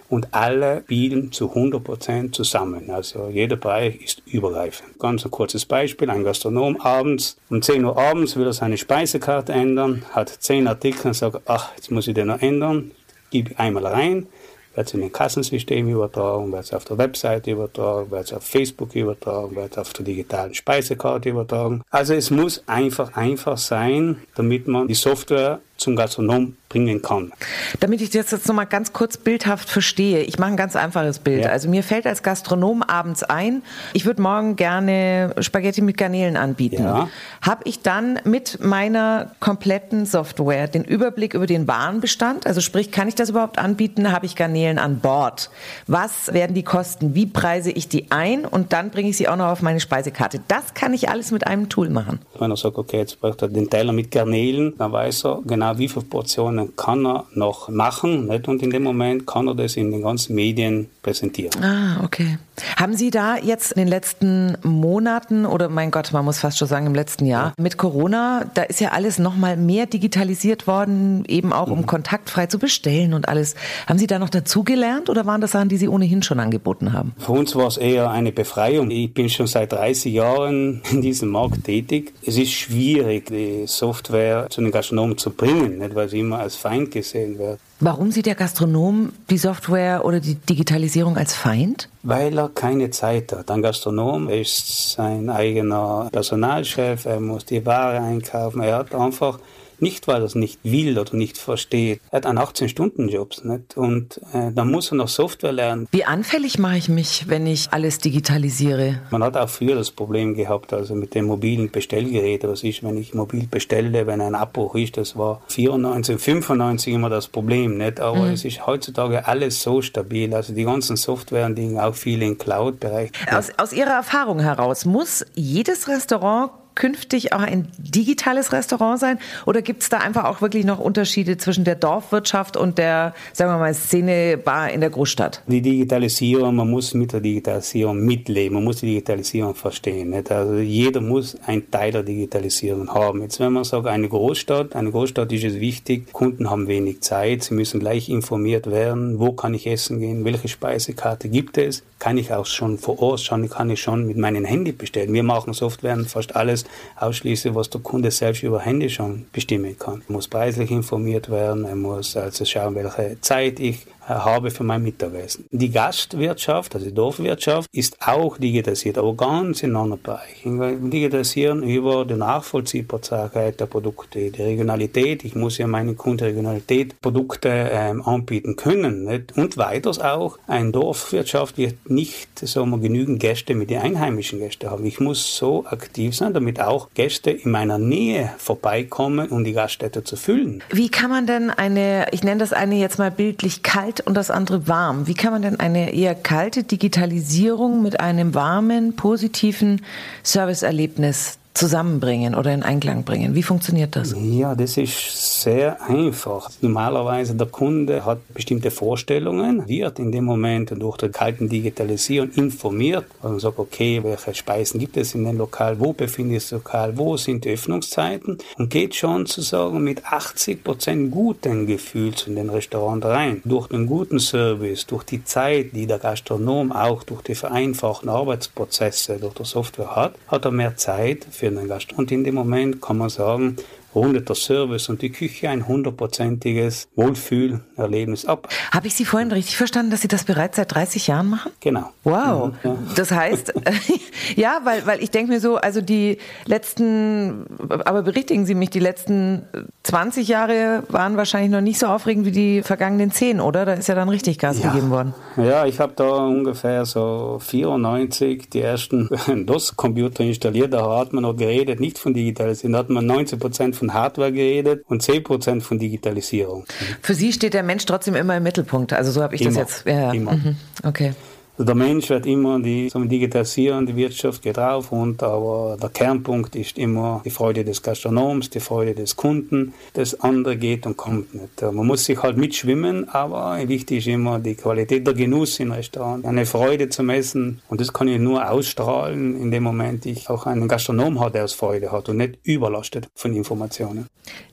Und 0.10 0.28
alle 0.36 0.82
spielen 0.84 1.32
zu 1.32 1.52
100% 1.52 2.34
zusammen. 2.34 2.92
Also 2.92 3.30
jeder 3.30 3.56
Bereich 3.56 4.00
ist 4.00 4.22
übergreifend. 4.28 5.00
Ganz 5.00 5.26
ein 5.26 5.32
kurzes 5.32 5.66
Beispiel. 5.66 6.12
Ein 6.12 6.24
Gastronom 6.24 6.80
abends, 6.82 7.38
um 7.50 7.64
10 7.64 7.84
Uhr 7.84 7.98
abends 7.98 8.36
will 8.36 8.46
er 8.46 8.54
seine 8.54 8.78
Speisekarte 8.78 9.54
ändern, 9.54 10.06
hat 10.12 10.30
10 10.30 10.68
Artikel 10.68 11.08
und 11.08 11.16
sagt, 11.16 11.42
ach, 11.46 11.72
jetzt 11.76 11.90
muss 11.90 12.08
ich 12.08 12.14
den 12.14 12.28
noch 12.28 12.44
ändern. 12.44 12.92
Gib 13.32 13.60
einmal 13.60 13.88
rein, 13.88 14.28
wird 14.76 14.88
es 14.88 14.94
in 14.94 15.04
ein 15.04 15.12
Kassensystem 15.12 15.90
übertragen, 15.90 16.52
wird 16.52 16.64
es 16.64 16.74
auf 16.74 16.86
der 16.86 16.98
Webseite 16.98 17.52
übertragen, 17.52 18.12
wird 18.12 18.26
es 18.26 18.34
auf 18.34 18.44
Facebook 18.44 18.96
übertragen, 18.96 19.56
wird 19.56 19.74
es 19.74 19.78
auf 19.78 19.94
der 19.94 20.06
digitalen 20.06 20.54
Speisekarte 20.54 21.30
übertragen. 21.30 21.82
Also 21.90 22.14
es 22.14 22.32
muss 22.32 22.64
einfach 22.68 23.16
einfach 23.16 23.58
sein, 23.58 24.22
damit 24.36 24.68
man 24.68 24.88
die 24.88 24.94
Software 24.94 25.60
zum 25.82 25.96
Gastronom 25.96 26.56
bringen 26.70 27.02
kann. 27.02 27.34
Damit 27.80 28.02
ich 28.02 28.12
das 28.12 28.32
jetzt 28.32 28.48
nochmal 28.48 28.66
ganz 28.66 28.94
kurz 28.94 29.18
bildhaft 29.18 29.70
verstehe, 29.70 30.22
ich 30.22 30.40
mache 30.40 30.52
ein 30.52 30.58
ganz 30.58 30.76
einfaches 30.76 31.20
Bild. 31.20 31.44
Ja. 31.44 31.50
Also 31.50 31.68
mir 31.70 31.84
fällt 31.84 32.08
als 32.08 32.24
Gastronom 32.24 32.82
abends 32.84 33.24
ein, 33.24 33.64
ich 33.94 34.06
würde 34.06 34.22
morgen 34.22 34.56
gerne 34.56 35.36
Spaghetti 35.40 35.82
mit 35.82 35.98
Garnelen 35.98 36.38
anbieten. 36.38 36.84
Ja. 36.84 37.10
Habe 37.42 37.64
ich 37.66 37.82
dann 37.82 38.20
mit 38.24 38.64
meiner 38.64 39.32
kompletten 39.40 40.06
Software 40.06 40.68
den 40.68 40.86
Überblick 40.86 41.34
über 41.34 41.48
den 41.48 41.68
Warenbestand? 41.68 42.48
Also 42.48 42.62
sprich, 42.62 42.92
kann 42.92 43.08
ich 43.08 43.16
das 43.16 43.30
überhaupt 43.30 43.58
anbieten? 43.58 44.12
Habe 44.12 44.26
ich 44.26 44.36
Garnelen 44.36 44.80
an 44.80 45.00
Bord? 45.00 45.50
Was 45.88 46.34
werden 46.34 46.54
die 46.54 46.64
Kosten? 46.64 47.16
Wie 47.16 47.26
preise 47.26 47.72
ich 47.72 47.90
die 47.90 48.12
ein? 48.12 48.46
Und 48.46 48.72
dann 48.72 48.92
bringe 48.92 49.10
ich 49.10 49.18
sie 49.18 49.28
auch 49.28 49.36
noch 49.36 49.48
auf 49.48 49.62
meine 49.62 49.80
Speisekarte. 49.80 50.40
Das 50.48 50.74
kann 50.74 50.94
ich 50.94 51.10
alles 51.10 51.32
mit 51.32 51.48
einem 51.48 51.68
Tool 51.68 51.90
machen. 51.90 52.20
Wenn 52.40 52.52
er 52.52 52.58
sagt, 52.58 52.78
okay, 52.78 53.00
jetzt 53.00 53.20
braucht 53.20 53.42
er 53.42 53.50
den 53.50 53.70
Teller 53.70 53.92
mit 53.92 54.12
Garnelen, 54.12 54.74
dann 54.78 54.92
weiß 54.92 55.26
er 55.26 55.42
genau, 55.46 55.71
wie 55.78 55.88
viele 55.88 56.06
Portionen 56.06 56.76
kann 56.76 57.06
er 57.06 57.26
noch 57.34 57.70
machen. 57.70 58.28
Nicht? 58.28 58.48
Und 58.48 58.62
in 58.62 58.70
dem 58.70 58.84
Moment 58.84 59.28
kann 59.28 59.48
er 59.48 59.56
das 59.56 59.76
in 59.76 59.92
den 59.92 60.02
ganzen 60.02 60.36
Medien 60.36 60.90
präsentieren. 61.02 61.64
Ah, 61.64 62.04
okay. 62.04 62.38
Haben 62.78 62.96
Sie 62.96 63.10
da 63.10 63.38
jetzt 63.38 63.72
in 63.72 63.80
den 63.80 63.88
letzten 63.88 64.58
Monaten 64.64 65.46
oder 65.46 65.70
mein 65.70 65.92
Gott, 65.92 66.12
man 66.12 66.26
muss 66.26 66.40
fast 66.40 66.58
schon 66.58 66.68
sagen 66.68 66.86
im 66.86 66.96
letzten 66.96 67.26
Jahr 67.26 67.48
ja. 67.48 67.54
mit 67.58 67.78
Corona, 67.78 68.46
da 68.54 68.64
ist 68.64 68.80
ja 68.80 68.90
alles 68.90 69.20
noch 69.20 69.36
mal 69.36 69.58
mehr 69.58 69.86
digitalisiert 69.86 70.68
worden, 70.68 71.24
eben 71.28 71.54
auch 71.54 71.70
um 71.70 71.80
mhm. 71.80 71.86
kontaktfrei 71.86 72.46
zu 72.46 72.60
bestellen 72.60 73.14
und 73.14 73.28
alles. 73.28 73.56
Haben 73.88 74.00
Sie 74.00 74.08
da 74.08 74.20
noch 74.20 74.30
dazugelernt 74.30 75.10
oder 75.10 75.26
waren 75.26 75.42
das 75.42 75.52
Sachen, 75.52 75.70
die 75.70 75.78
Sie 75.78 75.88
ohnehin 75.88 76.24
schon 76.24 76.40
angeboten 76.40 76.94
haben? 76.94 77.14
Für 77.18 77.34
uns 77.34 77.56
war 77.56 77.68
es 77.68 77.78
eher 77.78 78.12
eine 78.12 78.32
Befreiung. 78.32 78.92
Ich 78.92 79.14
bin 79.14 79.30
schon 79.30 79.48
seit 79.48 79.72
30 79.72 80.14
Jahren 80.14 80.82
in 80.92 81.02
diesem 81.02 81.30
Markt 81.30 81.64
tätig. 81.64 82.14
Es 82.26 82.38
ist 82.38 82.52
schwierig, 82.52 83.28
die 83.28 83.64
Software 83.66 84.48
zu 84.50 84.62
den 84.62 84.72
Gastronomen 84.72 85.18
zu 85.18 85.32
bringen, 85.32 85.61
nicht 85.68 85.96
weil 85.96 86.10
sie 86.10 86.20
immer 86.20 86.40
als 86.40 86.56
Feind 86.56 86.92
gesehen 86.92 87.38
wird. 87.38 87.60
Warum 87.80 88.12
sieht 88.12 88.26
der 88.26 88.36
Gastronom 88.36 89.12
die 89.30 89.38
Software 89.38 90.06
oder 90.06 90.20
die 90.20 90.36
Digitalisierung 90.36 91.18
als 91.18 91.34
Feind? 91.34 91.90
Weil 92.04 92.38
er 92.38 92.50
keine 92.50 92.90
Zeit 92.92 93.32
hat. 93.32 93.50
Ein 93.50 93.62
Gastronom 93.62 94.30
ist 94.30 94.92
sein 94.92 95.30
eigener 95.30 96.10
Personalchef, 96.12 97.06
er 97.06 97.20
muss 97.20 97.46
die 97.46 97.66
Ware 97.66 98.00
einkaufen, 98.00 98.62
er 98.62 98.78
hat 98.78 98.94
einfach 98.94 99.40
nicht, 99.82 100.08
weil 100.08 100.22
er 100.22 100.26
es 100.26 100.36
nicht 100.36 100.60
will 100.64 100.98
oder 100.98 101.16
nicht 101.16 101.38
versteht. 101.38 102.02
Er 102.12 102.18
hat 102.18 102.26
einen 102.26 102.40
18-Stunden-Job 102.40 103.44
nicht? 103.44 103.78
und 103.78 104.20
äh, 104.34 104.52
dann 104.52 104.72
muss 104.72 104.92
er 104.92 104.96
noch 104.96 105.08
Software 105.08 105.52
lernen. 105.52 105.88
Wie 105.92 106.06
anfällig 106.06 106.60
mache 106.60 106.78
ich 106.78 106.90
mich, 106.90 107.26
wenn 107.28 107.48
ich 107.48 107.72
alles 107.72 108.00
digitalisiere? 108.00 109.00
Man 109.10 109.24
hat 109.24 109.38
auch 109.38 109.50
früher 109.50 109.76
das 109.76 109.92
Problem 109.92 110.36
gehabt, 110.36 110.74
also 110.74 110.96
mit 110.96 111.16
dem 111.16 111.26
mobilen 111.26 111.72
Bestellgerät. 111.72 112.44
Was 112.44 112.64
ist, 112.64 112.84
wenn 112.84 112.98
ich 112.98 113.14
mobil 113.14 113.48
bestelle, 113.48 114.08
wenn 114.08 114.22
ein 114.22 114.36
Abbruch 114.36 114.76
ist? 114.76 114.98
Das 114.98 115.18
war 115.18 115.42
94, 115.48 116.20
95 116.20 116.94
immer 116.94 117.10
das 117.10 117.28
Problem, 117.28 117.78
nicht? 117.78 118.00
Aber 118.00 118.22
mhm. 118.22 118.34
es 118.34 118.46
ist 118.46 118.66
heutzutage 118.66 119.28
alles 119.28 119.62
so 119.62 119.82
stabil. 119.82 120.34
Also 120.34 120.54
die 120.54 120.64
ganzen 120.64 120.96
Software 120.98 121.46
und 121.46 121.56
Dinge, 121.56 121.84
auch 121.84 121.96
viel 121.96 122.22
im 122.22 122.38
Cloud-Bereich. 122.38 123.12
Aus, 123.32 123.50
aus 123.58 123.74
Ihrer 123.74 123.92
Erfahrung 123.92 124.40
heraus 124.40 124.86
muss 124.86 125.26
jedes 125.36 125.88
Restaurant 125.88 126.52
künftig 126.76 127.34
auch 127.34 127.42
ein 127.42 127.68
digitales 127.78 128.52
Restaurant 128.52 129.00
sein? 129.00 129.20
Oder 129.46 129.62
gibt 129.62 129.84
es 129.84 129.90
da 129.90 129.98
einfach 129.98 130.26
auch 130.26 130.42
wirklich 130.42 130.66
noch 130.66 130.80
Unterschiede 130.80 131.38
zwischen 131.38 131.64
der 131.64 131.76
Dorfwirtschaft 131.76 132.58
und 132.58 132.78
der, 132.78 133.14
sagen 133.34 133.52
wir 133.52 133.58
mal, 133.58 133.74
Szenebar 133.74 134.72
in 134.72 134.82
der 134.82 134.90
Großstadt? 134.90 135.44
Die 135.48 135.62
Digitalisierung, 135.62 136.56
man 136.56 136.70
muss 136.70 136.94
mit 136.94 137.14
der 137.14 137.22
Digitalisierung 137.22 138.00
mitleben, 138.00 138.56
man 138.56 138.64
muss 138.64 138.78
die 138.78 138.88
Digitalisierung 138.88 139.56
verstehen. 139.56 140.10
Nicht? 140.12 140.32
Also 140.32 140.56
jeder 140.56 141.02
muss 141.02 141.36
einen 141.46 141.70
Teil 141.70 141.92
der 141.92 142.04
Digitalisierung 142.04 142.94
haben. 142.94 143.22
Jetzt 143.22 143.40
wenn 143.40 143.54
man 143.54 143.64
sagt, 143.64 143.88
eine 143.88 144.08
Großstadt, 144.08 144.76
eine 144.76 144.92
Großstadt 144.92 145.32
ist 145.32 145.44
es 145.44 145.60
wichtig, 145.60 146.12
Kunden 146.14 146.50
haben 146.50 146.68
wenig 146.68 147.02
Zeit, 147.02 147.44
sie 147.44 147.54
müssen 147.54 147.80
gleich 147.80 148.10
informiert 148.10 148.70
werden, 148.70 149.20
wo 149.20 149.34
kann 149.34 149.54
ich 149.54 149.68
essen 149.68 150.00
gehen, 150.00 150.26
welche 150.26 150.48
Speisekarte 150.48 151.30
gibt 151.30 151.58
es, 151.58 151.84
kann 152.00 152.18
ich 152.18 152.34
auch 152.34 152.46
schon 152.46 152.78
vor 152.78 153.02
Ort 153.02 153.22
schauen, 153.22 153.50
kann 153.50 153.70
ich 153.70 153.82
schon 153.82 154.08
mit 154.08 154.18
meinem 154.18 154.46
Handy 154.46 154.72
bestellen. 154.72 155.14
Wir 155.14 155.24
machen 155.24 155.54
Software 155.54 155.98
fast 156.06 156.36
alles 156.36 156.61
ausschließe, 156.96 157.54
was 157.56 157.70
der 157.70 157.82
Kunde 157.82 158.12
selbst 158.12 158.44
über 158.44 158.60
Handy 158.60 158.90
schon 158.90 159.26
bestimmen 159.32 159.78
kann. 159.78 160.04
Er 160.08 160.14
muss 160.14 160.28
preislich 160.28 160.72
informiert 160.72 161.30
werden, 161.30 161.66
er 161.66 161.76
muss 161.76 162.16
also 162.16 162.46
schauen, 162.46 162.76
welche 162.76 163.20
Zeit 163.22 163.60
ich 163.60 163.86
habe 164.08 164.52
für 164.52 164.64
mein 164.64 164.84
Mittagessen. 164.84 165.46
Die 165.52 165.72
Gastwirtschaft, 165.72 166.76
also 166.76 166.88
die 166.88 166.94
Dorfwirtschaft, 166.94 167.70
ist 167.74 167.98
auch 168.06 168.38
digitalisiert, 168.38 168.98
aber 168.98 169.14
ganz 169.16 169.64
in 169.64 169.76
anderen 169.76 170.02
Bereichen. 170.02 170.90
Digitalisieren 170.90 171.64
über 171.64 172.06
die 172.06 172.16
Nachvollziehbarkeit 172.16 173.60
der 173.60 173.66
Produkte, 173.66 174.32
die 174.32 174.42
Regionalität. 174.42 175.24
Ich 175.24 175.36
muss 175.36 175.58
ja 175.58 175.68
meinen 175.68 175.96
Kunden 175.96 176.26
Regionalität 176.26 177.00
Produkte 177.02 177.50
ähm, 177.50 178.02
anbieten 178.04 178.56
können. 178.56 179.06
Nicht? 179.06 179.38
Und 179.38 179.58
weiters 179.58 180.00
auch, 180.00 180.38
eine 180.48 180.72
Dorfwirtschaft 180.72 181.58
wird 181.58 181.90
nicht 181.90 182.40
so 182.40 182.66
genügend 182.66 183.20
Gäste 183.20 183.56
mit 183.56 183.70
den 183.70 183.80
einheimischen 183.80 184.40
Gästen 184.40 184.70
haben. 184.70 184.86
Ich 184.86 185.00
muss 185.00 185.36
so 185.36 185.66
aktiv 185.66 186.16
sein, 186.16 186.34
damit 186.34 186.60
auch 186.62 186.90
Gäste 186.94 187.32
in 187.32 187.52
meiner 187.52 187.78
Nähe 187.78 188.32
vorbeikommen, 188.38 189.30
um 189.30 189.44
die 189.44 189.54
Gaststätte 189.54 190.04
zu 190.04 190.16
füllen. 190.16 190.64
Wie 190.72 190.90
kann 190.90 191.10
man 191.10 191.28
denn 191.28 191.50
eine, 191.50 192.08
ich 192.12 192.24
nenne 192.24 192.40
das 192.40 192.54
eine 192.54 192.76
jetzt 192.76 192.98
mal 192.98 193.12
bildlich 193.12 193.64
kalt 193.64 193.91
und 194.00 194.14
das 194.14 194.32
andere 194.32 194.70
warm. 194.70 195.08
Wie 195.08 195.14
kann 195.14 195.34
man 195.34 195.42
denn 195.42 195.60
eine 195.60 195.94
eher 195.94 196.16
kalte 196.16 196.64
Digitalisierung 196.64 197.82
mit 197.82 198.00
einem 198.00 198.34
warmen, 198.34 198.96
positiven 198.96 199.82
Serviceerlebnis 200.24 201.41
zusammenbringen 201.54 202.36
oder 202.36 202.54
in 202.54 202.64
Einklang 202.64 203.04
bringen? 203.04 203.36
Wie 203.36 203.44
funktioniert 203.44 203.96
das? 203.96 204.16
Ja, 204.18 204.56
das 204.56 204.78
ist 204.78 205.42
sehr 205.42 205.82
einfach. 205.82 206.50
Normalerweise 206.62 207.36
der 207.36 207.48
Kunde 207.48 208.06
hat 208.06 208.20
bestimmte 208.34 208.72
Vorstellungen, 208.72 209.68
wird 209.68 210.00
in 210.00 210.12
dem 210.12 210.26
Moment 210.26 210.72
durch 210.78 210.98
die 210.98 211.10
kalten 211.10 211.50
Digitalisierung 211.50 212.32
informiert 212.36 213.06
und 213.22 213.40
sagt, 213.40 213.60
okay, 213.60 214.02
welche 214.04 214.34
Speisen 214.34 214.80
gibt 214.80 214.98
es 214.98 215.14
in 215.14 215.26
dem 215.26 215.38
Lokal, 215.38 215.80
wo 215.80 215.94
befindet 215.94 216.42
sich 216.42 216.52
das 216.52 216.60
Lokal, 216.60 216.98
wo 216.98 217.18
sind 217.18 217.44
die 217.46 217.52
Öffnungszeiten 217.52 218.38
und 218.58 218.70
geht 218.70 218.96
schon 218.96 219.26
sozusagen 219.26 219.84
mit 219.84 220.06
80 220.06 220.64
Prozent 220.64 221.12
guten 221.12 221.68
Gefühl 221.68 222.14
zu 222.14 222.30
den 222.30 222.50
Restaurant 222.50 223.04
rein. 223.06 223.42
Durch 223.46 223.68
den 223.68 223.88
guten 223.88 224.20
Service, 224.20 224.86
durch 224.86 225.04
die 225.04 225.24
Zeit, 225.24 225.72
die 225.74 225.86
der 225.86 226.00
Gastronom 226.00 226.72
auch 226.72 227.04
durch 227.04 227.22
die 227.22 227.36
vereinfachten 227.36 228.10
Arbeitsprozesse, 228.10 229.18
durch 229.18 229.34
die 229.34 229.46
Software 229.46 229.96
hat, 229.96 230.14
hat 230.28 230.46
er 230.46 230.52
mehr 230.52 230.78
Zeit 230.78 231.26
für 231.30 231.41
den 231.50 231.68
Gast. 231.68 231.94
Und 231.98 232.12
in 232.12 232.24
dem 232.24 232.36
Moment 232.36 232.82
kann 232.82 232.98
man 232.98 233.10
sagen, 233.10 233.56
rundet 233.94 234.30
der 234.30 234.36
Service 234.36 234.90
und 234.90 235.02
die 235.02 235.10
Küche 235.10 235.50
ein 235.50 235.68
hundertprozentiges 235.68 236.88
Wohlfühlerlebnis 236.96 238.26
ab. 238.26 238.48
Habe 238.72 238.88
ich 238.88 238.96
Sie 238.96 239.06
vorhin 239.06 239.32
richtig 239.32 239.58
verstanden, 239.58 239.92
dass 239.92 240.02
Sie 240.02 240.08
das 240.08 240.24
bereits 240.24 240.58
seit 240.58 240.74
30 240.74 241.08
Jahren 241.08 241.30
machen? 241.30 241.52
Genau. 241.60 241.92
Wow. 242.04 242.54
Mhm, 242.64 242.70
ja. 242.70 242.78
Das 242.96 243.12
heißt, 243.12 243.54
ja, 244.36 244.62
weil, 244.64 244.86
weil 244.86 245.04
ich 245.04 245.12
denke 245.12 245.32
mir 245.32 245.40
so, 245.40 245.58
also 245.58 245.82
die 245.82 246.18
letzten, 246.46 247.46
aber 247.70 248.04
berichtigen 248.04 248.46
Sie 248.46 248.56
mich, 248.56 248.70
die 248.70 248.80
letzten 248.80 249.44
20 249.84 250.28
Jahre 250.28 250.84
waren 250.90 251.18
wahrscheinlich 251.18 251.52
noch 251.52 251.62
nicht 251.62 251.80
so 251.80 251.88
aufregend 251.88 252.26
wie 252.26 252.32
die 252.32 252.62
vergangenen 252.64 253.12
10, 253.12 253.40
oder? 253.42 253.66
Da 253.66 253.74
ist 253.74 253.88
ja 253.88 253.96
dann 253.96 254.10
richtig 254.10 254.40
Gas 254.40 254.62
ja. 254.62 254.70
gegeben 254.70 254.90
worden. 254.90 255.14
Ja, 255.38 255.66
ich 255.66 255.80
habe 255.80 255.94
da 255.96 256.26
ungefähr 256.26 256.86
so 256.86 257.40
94 257.42 258.50
die 258.50 258.62
ersten 258.62 259.10
DOS-Computer 259.46 260.24
installiert, 260.24 260.74
da 260.74 260.98
hat 260.98 261.14
man 261.14 261.24
noch 261.24 261.36
geredet, 261.36 261.80
nicht 261.80 261.98
von 261.98 262.14
Digitalisierung, 262.14 262.74
da 262.74 262.80
hat 262.80 262.90
man 262.90 263.06
19 263.06 263.40
Prozent 263.40 263.76
von 263.82 263.94
Hardware 263.96 264.32
geredet 264.32 264.86
und 264.88 265.02
10% 265.02 265.62
von 265.62 265.80
Digitalisierung. 265.80 266.66
Für 267.02 267.16
Sie 267.16 267.34
steht 267.34 267.56
der 267.56 267.64
Mensch 267.64 267.86
trotzdem 267.86 268.14
immer 268.14 268.38
im 268.38 268.44
Mittelpunkt. 268.44 268.94
Also 268.94 269.12
so 269.12 269.24
habe 269.24 269.34
ich 269.34 269.42
immer, 269.42 269.60
das 269.60 269.84
jetzt. 269.84 269.88
Ja, 269.88 270.12
immer. 270.12 270.34
Mhm. 270.34 270.56
Okay. 270.84 271.14
Der 271.64 271.76
Mensch 271.76 272.10
wird 272.10 272.26
immer 272.26 272.60
die 272.60 272.90
so 272.90 273.04
digitalisieren, 273.04 273.86
die 273.86 273.96
Wirtschaft 273.96 274.42
geht 274.42 274.58
rauf 274.58 274.92
und 274.92 275.22
aber 275.22 275.78
der 275.80 275.90
Kernpunkt 275.90 276.56
ist 276.56 276.80
immer 276.80 277.22
die 277.24 277.30
Freude 277.30 277.64
des 277.64 277.84
Gastronoms, 277.84 278.50
die 278.50 278.60
Freude 278.60 278.96
des 278.96 279.16
Kunden. 279.16 279.74
Das 279.94 280.20
andere 280.22 280.58
geht 280.58 280.88
und 280.88 280.98
kommt 280.98 281.36
nicht. 281.36 281.62
Man 281.62 281.86
muss 281.86 282.06
sich 282.06 282.22
halt 282.24 282.38
mitschwimmen, 282.38 283.08
aber 283.10 283.60
wichtig 283.68 284.00
ist 284.00 284.08
immer 284.08 284.40
die 284.40 284.56
Qualität, 284.56 285.06
der 285.06 285.14
Genuss 285.14 285.60
im 285.60 285.72
Restaurant, 285.72 286.26
eine 286.26 286.48
Freude 286.48 286.90
zum 286.90 287.12
Essen 287.12 287.62
und 287.70 287.80
das 287.80 287.94
kann 287.94 288.08
ich 288.08 288.20
nur 288.20 288.50
ausstrahlen 288.50 289.40
in 289.40 289.52
dem 289.52 289.62
Moment, 289.62 290.08
ich 290.08 290.32
auch 290.32 290.48
einen 290.48 290.68
Gastronom 290.68 291.20
habe, 291.20 291.32
der 291.32 291.44
es 291.44 291.54
Freude 291.54 291.92
hat 291.92 292.10
und 292.10 292.18
nicht 292.18 292.40
überlastet 292.44 293.08
von 293.14 293.36
Informationen. 293.36 294.08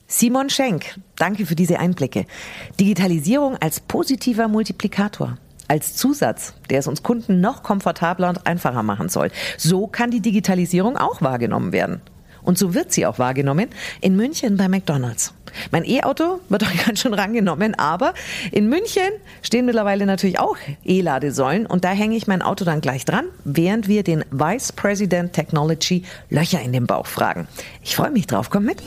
Simon 0.06 0.50
Schenk, 0.50 0.98
danke 1.16 1.46
für 1.46 1.54
diese 1.54 1.78
Einblicke. 1.78 2.26
Digitalisierung 2.78 3.56
als 3.56 3.80
positiver 3.80 4.46
Multiplikator 4.48 5.38
als 5.68 5.94
Zusatz, 5.94 6.54
der 6.70 6.80
es 6.80 6.86
uns 6.86 7.02
Kunden 7.02 7.40
noch 7.40 7.62
komfortabler 7.62 8.30
und 8.30 8.46
einfacher 8.46 8.82
machen 8.82 9.08
soll. 9.08 9.30
So 9.56 9.86
kann 9.86 10.10
die 10.10 10.20
Digitalisierung 10.20 10.96
auch 10.96 11.22
wahrgenommen 11.22 11.72
werden. 11.72 12.00
Und 12.42 12.56
so 12.56 12.72
wird 12.74 12.92
sie 12.92 13.04
auch 13.04 13.18
wahrgenommen. 13.18 13.68
In 14.00 14.16
München 14.16 14.56
bei 14.56 14.68
McDonald's. 14.68 15.34
Mein 15.70 15.84
E-Auto 15.84 16.40
wird 16.48 16.64
auch 16.66 16.86
ganz 16.86 17.00
schön 17.00 17.14
rangenommen, 17.14 17.74
aber 17.74 18.14
in 18.52 18.68
München 18.68 19.10
stehen 19.42 19.66
mittlerweile 19.66 20.06
natürlich 20.06 20.38
auch 20.38 20.56
E-Ladesäulen 20.84 21.66
und 21.66 21.84
da 21.84 21.90
hänge 21.90 22.16
ich 22.16 22.26
mein 22.26 22.42
Auto 22.42 22.64
dann 22.64 22.80
gleich 22.80 23.04
dran, 23.04 23.26
während 23.44 23.88
wir 23.88 24.02
den 24.02 24.24
Vice 24.30 24.72
President 24.72 25.32
Technology 25.32 26.04
Löcher 26.30 26.60
in 26.60 26.72
den 26.72 26.86
Bauch 26.86 27.06
fragen. 27.06 27.48
Ich 27.82 27.96
freue 27.96 28.10
mich 28.10 28.26
drauf, 28.26 28.50
komm 28.50 28.64
mit. 28.64 28.82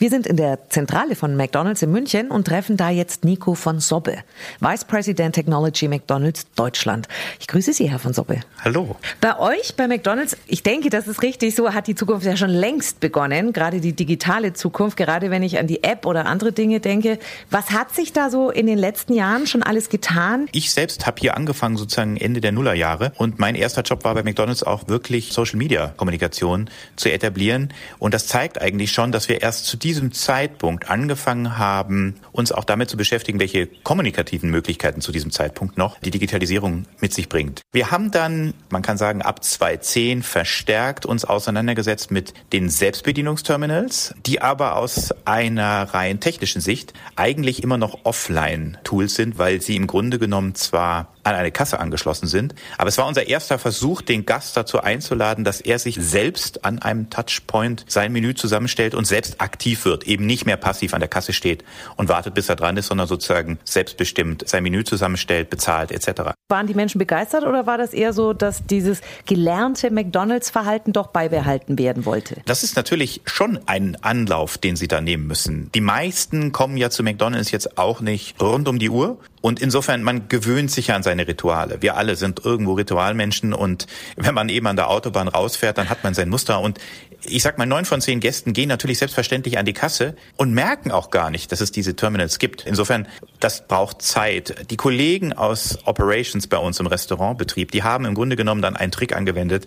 Wir 0.00 0.08
sind 0.08 0.26
in 0.26 0.38
der 0.38 0.70
Zentrale 0.70 1.14
von 1.14 1.36
McDonald's 1.36 1.82
in 1.82 1.92
München 1.92 2.30
und 2.30 2.46
treffen 2.46 2.78
da 2.78 2.88
jetzt 2.88 3.22
Nico 3.22 3.52
von 3.52 3.80
Sobbe, 3.80 4.16
Vice 4.58 4.86
President 4.86 5.34
Technology 5.34 5.88
McDonald's 5.88 6.46
Deutschland. 6.56 7.06
Ich 7.38 7.46
grüße 7.46 7.74
Sie, 7.74 7.90
Herr 7.90 7.98
von 7.98 8.14
Sobbe. 8.14 8.40
Hallo. 8.64 8.96
Bei 9.20 9.38
euch, 9.38 9.74
bei 9.76 9.88
McDonald's, 9.88 10.38
ich 10.46 10.62
denke, 10.62 10.88
das 10.88 11.06
ist 11.06 11.20
richtig, 11.20 11.54
so 11.54 11.74
hat 11.74 11.86
die 11.86 11.94
Zukunft 11.94 12.24
ja 12.24 12.34
schon 12.38 12.48
längst 12.48 13.00
begonnen, 13.00 13.52
gerade 13.52 13.82
die 13.82 13.92
digitale 13.92 14.54
Zukunft, 14.54 14.96
gerade 14.96 15.30
wenn 15.30 15.42
ich 15.42 15.58
an 15.58 15.66
die 15.66 15.84
App 15.84 16.06
oder 16.06 16.24
andere 16.24 16.52
Dinge 16.52 16.80
denke. 16.80 17.18
Was 17.50 17.70
hat 17.70 17.94
sich 17.94 18.14
da 18.14 18.30
so 18.30 18.48
in 18.48 18.66
den 18.66 18.78
letzten 18.78 19.12
Jahren 19.12 19.46
schon 19.46 19.62
alles 19.62 19.90
getan? 19.90 20.48
Ich 20.52 20.72
selbst 20.72 21.06
habe 21.06 21.20
hier 21.20 21.36
angefangen 21.36 21.76
sozusagen 21.76 22.16
Ende 22.16 22.40
der 22.40 22.52
Nullerjahre 22.52 23.12
und 23.18 23.38
mein 23.38 23.54
erster 23.54 23.82
Job 23.82 24.02
war 24.04 24.14
bei 24.14 24.22
McDonald's 24.22 24.62
auch 24.62 24.88
wirklich 24.88 25.34
Social 25.34 25.58
Media 25.58 25.92
Kommunikation 25.98 26.70
zu 26.96 27.12
etablieren 27.12 27.74
und 27.98 28.14
das 28.14 28.28
zeigt 28.28 28.62
eigentlich 28.62 28.92
schon, 28.92 29.12
dass 29.12 29.28
wir 29.28 29.42
erst 29.42 29.66
zu 29.66 29.76
diesem 29.76 29.89
Zeitpunkt 30.12 30.90
angefangen 30.90 31.58
haben, 31.58 32.16
uns 32.32 32.52
auch 32.52 32.64
damit 32.64 32.90
zu 32.90 32.96
beschäftigen, 32.96 33.40
welche 33.40 33.66
kommunikativen 33.82 34.50
Möglichkeiten 34.50 35.00
zu 35.00 35.12
diesem 35.12 35.30
Zeitpunkt 35.30 35.78
noch 35.78 35.98
die 36.00 36.10
Digitalisierung 36.10 36.86
mit 37.00 37.12
sich 37.12 37.28
bringt. 37.28 37.62
Wir 37.72 37.90
haben 37.90 38.10
dann, 38.10 38.54
man 38.70 38.82
kann 38.82 38.98
sagen, 38.98 39.22
ab 39.22 39.42
2010 39.42 40.22
verstärkt 40.22 41.06
uns 41.06 41.24
auseinandergesetzt 41.24 42.10
mit 42.10 42.34
den 42.52 42.68
Selbstbedienungsterminals, 42.68 44.14
die 44.26 44.40
aber 44.40 44.76
aus 44.76 45.14
einer 45.24 45.82
rein 45.94 46.20
technischen 46.20 46.60
Sicht 46.60 46.94
eigentlich 47.16 47.62
immer 47.62 47.78
noch 47.78 48.04
Offline-Tools 48.04 49.14
sind, 49.14 49.38
weil 49.38 49.60
sie 49.60 49.76
im 49.76 49.86
Grunde 49.86 50.18
genommen 50.18 50.54
zwar 50.54 51.08
an 51.24 51.34
eine 51.34 51.50
Kasse 51.50 51.80
angeschlossen 51.80 52.26
sind. 52.26 52.54
Aber 52.78 52.88
es 52.88 52.98
war 52.98 53.06
unser 53.06 53.28
erster 53.28 53.58
Versuch, 53.58 54.02
den 54.02 54.26
Gast 54.26 54.56
dazu 54.56 54.80
einzuladen, 54.80 55.44
dass 55.44 55.60
er 55.60 55.78
sich 55.78 55.96
selbst 56.00 56.64
an 56.64 56.80
einem 56.80 57.10
Touchpoint 57.10 57.84
sein 57.88 58.12
Menü 58.12 58.34
zusammenstellt 58.34 58.94
und 58.94 59.06
selbst 59.06 59.40
aktiv 59.40 59.84
wird, 59.84 60.04
eben 60.04 60.26
nicht 60.26 60.46
mehr 60.46 60.56
passiv 60.56 60.94
an 60.94 61.00
der 61.00 61.08
Kasse 61.08 61.32
steht 61.32 61.64
und 61.96 62.08
wartet, 62.08 62.34
bis 62.34 62.48
er 62.48 62.56
dran 62.56 62.76
ist, 62.76 62.86
sondern 62.86 63.06
sozusagen 63.06 63.58
selbstbestimmt 63.64 64.48
sein 64.48 64.62
Menü 64.62 64.84
zusammenstellt, 64.84 65.50
bezahlt 65.50 65.92
etc. 65.92 66.32
Waren 66.48 66.66
die 66.66 66.74
Menschen 66.74 66.98
begeistert 66.98 67.44
oder 67.44 67.66
war 67.66 67.78
das 67.78 67.92
eher 67.92 68.12
so, 68.12 68.32
dass 68.32 68.64
dieses 68.66 69.00
gelernte 69.26 69.90
McDonalds-Verhalten 69.90 70.92
doch 70.92 71.08
beibehalten 71.08 71.78
werden 71.78 72.04
wollte? 72.04 72.42
Das 72.46 72.62
ist 72.62 72.76
natürlich 72.76 73.20
schon 73.24 73.60
ein 73.66 73.96
Anlauf, 74.02 74.58
den 74.58 74.76
Sie 74.76 74.88
da 74.88 75.00
nehmen 75.00 75.26
müssen. 75.26 75.70
Die 75.74 75.80
meisten 75.80 76.52
kommen 76.52 76.76
ja 76.76 76.90
zu 76.90 77.02
McDonalds 77.02 77.50
jetzt 77.50 77.78
auch 77.78 78.00
nicht 78.00 78.40
rund 78.40 78.68
um 78.68 78.78
die 78.78 78.90
Uhr. 78.90 79.18
Und 79.40 79.60
insofern, 79.60 80.02
man 80.02 80.28
gewöhnt 80.28 80.70
sich 80.70 80.88
ja 80.88 80.96
an 80.96 81.02
seine 81.02 81.26
Rituale. 81.26 81.78
Wir 81.80 81.96
alle 81.96 82.16
sind 82.16 82.44
irgendwo 82.44 82.74
Ritualmenschen 82.74 83.54
und 83.54 83.86
wenn 84.16 84.34
man 84.34 84.48
eben 84.48 84.66
an 84.66 84.76
der 84.76 84.90
Autobahn 84.90 85.28
rausfährt, 85.28 85.78
dann 85.78 85.88
hat 85.88 86.04
man 86.04 86.14
sein 86.14 86.28
Muster. 86.28 86.60
Und 86.60 86.78
ich 87.24 87.42
sag 87.42 87.58
mal, 87.58 87.66
neun 87.66 87.84
von 87.84 88.00
zehn 88.00 88.20
Gästen 88.20 88.52
gehen 88.52 88.68
natürlich 88.68 88.98
selbstverständlich 88.98 89.58
an 89.58 89.66
die 89.66 89.72
Kasse 89.72 90.14
und 90.36 90.52
merken 90.52 90.90
auch 90.90 91.10
gar 91.10 91.30
nicht, 91.30 91.52
dass 91.52 91.60
es 91.60 91.72
diese 91.72 91.96
Terminals 91.96 92.38
gibt. 92.38 92.66
Insofern, 92.66 93.06
das 93.40 93.66
braucht 93.66 94.02
Zeit. 94.02 94.70
Die 94.70 94.76
Kollegen 94.76 95.32
aus 95.32 95.78
Operations 95.84 96.46
bei 96.46 96.56
uns 96.58 96.80
im 96.80 96.86
Restaurantbetrieb, 96.86 97.70
die 97.72 97.82
haben 97.82 98.04
im 98.04 98.14
Grunde 98.14 98.36
genommen 98.36 98.62
dann 98.62 98.76
einen 98.76 98.92
Trick 98.92 99.14
angewendet, 99.14 99.66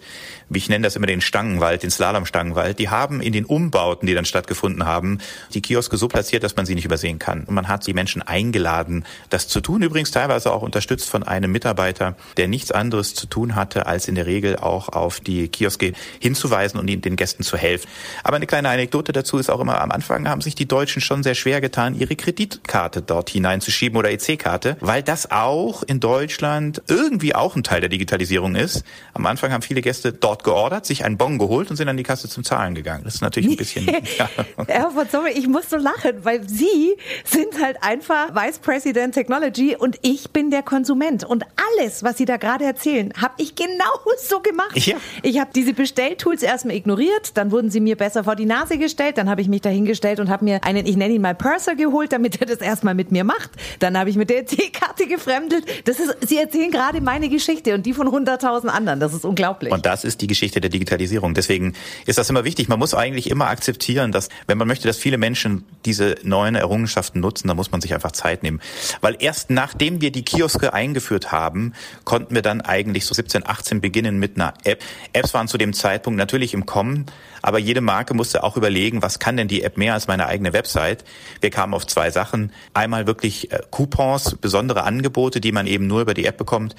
wie 0.49 0.59
ich 0.59 0.69
nenne 0.69 0.83
das 0.83 0.95
immer 0.95 1.07
den 1.07 1.21
Stangenwald, 1.21 1.83
den 1.83 1.91
Slalomstangenwald. 1.91 2.79
Die 2.79 2.89
haben 2.89 3.21
in 3.21 3.33
den 3.33 3.45
Umbauten, 3.45 4.07
die 4.07 4.13
dann 4.13 4.25
stattgefunden 4.25 4.85
haben, 4.85 5.19
die 5.53 5.61
Kioske 5.61 5.97
so 5.97 6.07
platziert, 6.07 6.43
dass 6.43 6.55
man 6.55 6.65
sie 6.65 6.75
nicht 6.75 6.85
übersehen 6.85 7.19
kann. 7.19 7.43
Und 7.43 7.55
man 7.55 7.67
hat 7.67 7.85
die 7.87 7.93
Menschen 7.93 8.21
eingeladen, 8.21 9.05
das 9.29 9.47
zu 9.47 9.61
tun. 9.63 9.81
Übrigens 9.81 10.11
teilweise 10.11 10.53
auch 10.53 10.61
unterstützt 10.61 11.09
von 11.09 11.23
einem 11.23 11.51
Mitarbeiter, 11.51 12.15
der 12.37 12.47
nichts 12.47 12.71
anderes 12.71 13.15
zu 13.15 13.25
tun 13.27 13.55
hatte, 13.55 13.87
als 13.87 14.07
in 14.07 14.15
der 14.15 14.25
Regel 14.25 14.57
auch 14.57 14.89
auf 14.89 15.19
die 15.19 15.47
Kioske 15.47 15.93
hinzuweisen 16.19 16.79
und 16.79 16.87
den 16.87 17.15
Gästen 17.15 17.43
zu 17.43 17.57
helfen. 17.57 17.89
Aber 18.23 18.35
eine 18.35 18.45
kleine 18.45 18.69
Anekdote 18.69 19.11
dazu 19.11 19.37
ist 19.37 19.49
auch 19.49 19.59
immer, 19.59 19.81
am 19.81 19.91
Anfang 19.91 20.27
haben 20.29 20.41
sich 20.41 20.55
die 20.55 20.67
Deutschen 20.67 21.01
schon 21.01 21.23
sehr 21.23 21.35
schwer 21.35 21.61
getan, 21.61 21.95
ihre 21.95 22.15
Kreditkarte 22.15 23.01
dort 23.01 23.29
hineinzuschieben 23.29 23.97
oder 23.97 24.11
EC-Karte, 24.11 24.77
weil 24.79 25.01
das 25.01 25.31
auch 25.31 25.83
in 25.83 25.99
Deutschland 25.99 26.81
irgendwie 26.87 27.33
auch 27.33 27.55
ein 27.55 27.63
Teil 27.63 27.81
der 27.81 27.89
Digitalisierung 27.89 28.55
ist. 28.55 28.83
Am 29.13 29.25
Anfang 29.25 29.51
haben 29.51 29.61
viele 29.61 29.81
Gäste 29.81 30.13
dort 30.13 30.43
geordert, 30.43 30.85
sich 30.85 31.05
einen 31.05 31.17
Bon 31.17 31.39
geholt 31.39 31.69
und 31.69 31.77
sind 31.77 31.87
an 31.87 31.97
die 31.97 32.03
Kasse 32.03 32.27
zum 32.29 32.43
Zahlen 32.43 32.75
gegangen. 32.75 33.03
Das 33.05 33.15
ist 33.15 33.21
natürlich 33.21 33.51
ein 33.51 33.57
bisschen... 33.57 33.85
ja. 34.17 34.29
Herr 34.67 34.91
von 34.91 35.07
Sommer, 35.07 35.29
ich 35.29 35.47
muss 35.47 35.69
so 35.69 35.77
lachen, 35.77 36.23
weil 36.23 36.47
Sie 36.47 36.95
sind 37.23 37.61
halt 37.61 37.77
einfach 37.81 38.35
Vice 38.35 38.59
President 38.59 39.13
Technology 39.13 39.52
und 39.77 39.97
ich 40.01 40.31
bin 40.31 40.51
der 40.51 40.63
Konsument. 40.63 41.23
Und 41.23 41.45
alles, 41.77 42.03
was 42.03 42.17
Sie 42.17 42.25
da 42.25 42.37
gerade 42.37 42.65
erzählen, 42.65 43.13
habe 43.19 43.33
ich 43.37 43.55
genau 43.55 43.73
so 44.17 44.39
gemacht. 44.39 44.77
Ja. 44.77 44.97
Ich 45.21 45.39
habe 45.39 45.51
diese 45.53 45.73
Bestelltools 45.73 46.43
erstmal 46.43 46.75
ignoriert, 46.75 47.35
dann 47.35 47.51
wurden 47.51 47.69
sie 47.69 47.79
mir 47.79 47.95
besser 47.95 48.23
vor 48.23 48.35
die 48.35 48.45
Nase 48.45 48.77
gestellt, 48.77 49.17
dann 49.17 49.29
habe 49.29 49.41
ich 49.41 49.47
mich 49.47 49.61
dahingestellt 49.61 50.19
und 50.19 50.29
habe 50.29 50.45
mir 50.45 50.63
einen, 50.63 50.85
ich 50.85 50.97
nenne 50.97 51.13
ihn 51.13 51.21
mal 51.21 51.35
Purser 51.35 51.75
geholt, 51.75 52.11
damit 52.11 52.39
er 52.41 52.47
das 52.47 52.59
erstmal 52.59 52.95
mit 52.95 53.11
mir 53.11 53.23
macht. 53.23 53.51
Dann 53.79 53.97
habe 53.97 54.09
ich 54.09 54.15
mit 54.15 54.29
der 54.29 54.39
EC-Karte 54.39 55.07
gefremdelt. 55.07 55.65
Das 55.85 55.99
ist, 55.99 56.15
Sie 56.27 56.37
erzählen 56.37 56.71
gerade 56.71 57.01
meine 57.01 57.29
Geschichte 57.29 57.73
und 57.73 57.85
die 57.85 57.93
von 57.93 58.07
100.000 58.07 58.67
anderen. 58.67 58.99
Das 58.99 59.13
ist 59.13 59.25
unglaublich. 59.25 59.71
Und 59.71 59.85
das 59.85 60.03
ist 60.03 60.21
die 60.21 60.27
Geschichte 60.27 60.61
der 60.61 60.69
Digitalisierung. 60.69 61.33
Deswegen 61.33 61.73
ist 62.05 62.17
das 62.17 62.29
immer 62.29 62.43
wichtig. 62.43 62.67
Man 62.67 62.79
muss 62.79 62.93
eigentlich 62.93 63.29
immer 63.29 63.47
akzeptieren, 63.47 64.11
dass, 64.11 64.29
wenn 64.47 64.57
man 64.57 64.67
möchte, 64.67 64.87
dass 64.87 64.97
viele 64.97 65.17
Menschen 65.17 65.65
diese 65.85 66.15
neuen 66.23 66.55
Errungenschaften 66.55 67.21
nutzen, 67.21 67.47
dann 67.47 67.57
muss 67.57 67.71
man 67.71 67.81
sich 67.81 67.93
einfach 67.93 68.11
Zeit 68.11 68.43
nehmen. 68.43 68.61
Weil 69.01 69.15
erst 69.19 69.42
nachdem 69.49 70.01
wir 70.01 70.11
die 70.11 70.23
Kioske 70.23 70.73
eingeführt 70.73 71.31
haben, 71.31 71.73
konnten 72.03 72.35
wir 72.35 72.41
dann 72.41 72.61
eigentlich 72.61 73.05
so 73.05 73.13
17, 73.13 73.45
18 73.45 73.81
beginnen 73.81 74.19
mit 74.19 74.35
einer 74.35 74.53
App. 74.63 74.83
Apps 75.13 75.33
waren 75.33 75.47
zu 75.47 75.57
dem 75.57 75.73
Zeitpunkt 75.73 76.17
natürlich 76.17 76.53
im 76.53 76.65
Kommen, 76.65 77.05
aber 77.41 77.59
jede 77.59 77.81
Marke 77.81 78.13
musste 78.13 78.43
auch 78.43 78.57
überlegen, 78.57 79.01
was 79.01 79.19
kann 79.19 79.37
denn 79.37 79.47
die 79.47 79.63
App 79.63 79.77
mehr 79.77 79.93
als 79.93 80.07
meine 80.07 80.27
eigene 80.27 80.53
Website? 80.53 81.03
Wir 81.41 81.49
kamen 81.49 81.73
auf 81.73 81.87
zwei 81.87 82.09
Sachen. 82.11 82.51
Einmal 82.73 83.07
wirklich 83.07 83.51
äh, 83.51 83.59
Coupons, 83.69 84.35
besondere 84.39 84.83
Angebote, 84.83 85.41
die 85.41 85.51
man 85.51 85.67
eben 85.67 85.87
nur 85.87 86.01
über 86.01 86.13
die 86.13 86.25
App 86.25 86.37
bekommt 86.37 86.75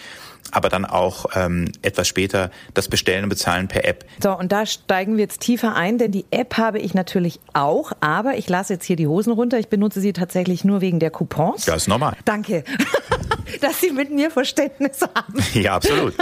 aber 0.50 0.68
dann 0.68 0.85
auch 0.85 1.26
ähm, 1.35 1.72
etwas 1.83 2.09
später 2.09 2.50
das 2.74 2.88
Bestellen 2.88 3.24
und 3.24 3.28
Bezahlen 3.30 3.68
per 3.68 3.85
App. 3.85 4.04
So, 4.22 4.37
und 4.37 4.52
da 4.52 4.66
steigen 4.66 5.16
wir 5.16 5.24
jetzt 5.24 5.40
tiefer 5.40 5.74
ein, 5.74 5.98
denn 5.98 6.12
die 6.12 6.24
App 6.30 6.57
habe 6.57 6.78
ich 6.78 6.94
natürlich 6.94 7.40
auch, 7.52 7.92
aber 8.00 8.37
ich 8.37 8.48
lasse 8.48 8.74
jetzt 8.74 8.85
hier 8.85 8.96
die 8.96 9.07
Hosen 9.07 9.33
runter. 9.33 9.59
Ich 9.59 9.68
benutze 9.68 10.00
sie 10.00 10.12
tatsächlich 10.12 10.64
nur 10.64 10.80
wegen 10.80 11.00
der 11.00 11.11
Coupons. 11.11 11.66
Ja, 11.66 11.74
ist 11.74 11.88
normal. 11.88 12.16
Danke, 12.24 12.64
dass 13.61 13.80
Sie 13.80 13.90
mit 13.90 14.11
mir 14.11 14.30
Verständnis 14.30 15.00
haben. 15.02 15.35
Ja, 15.54 15.76
absolut. 15.76 16.14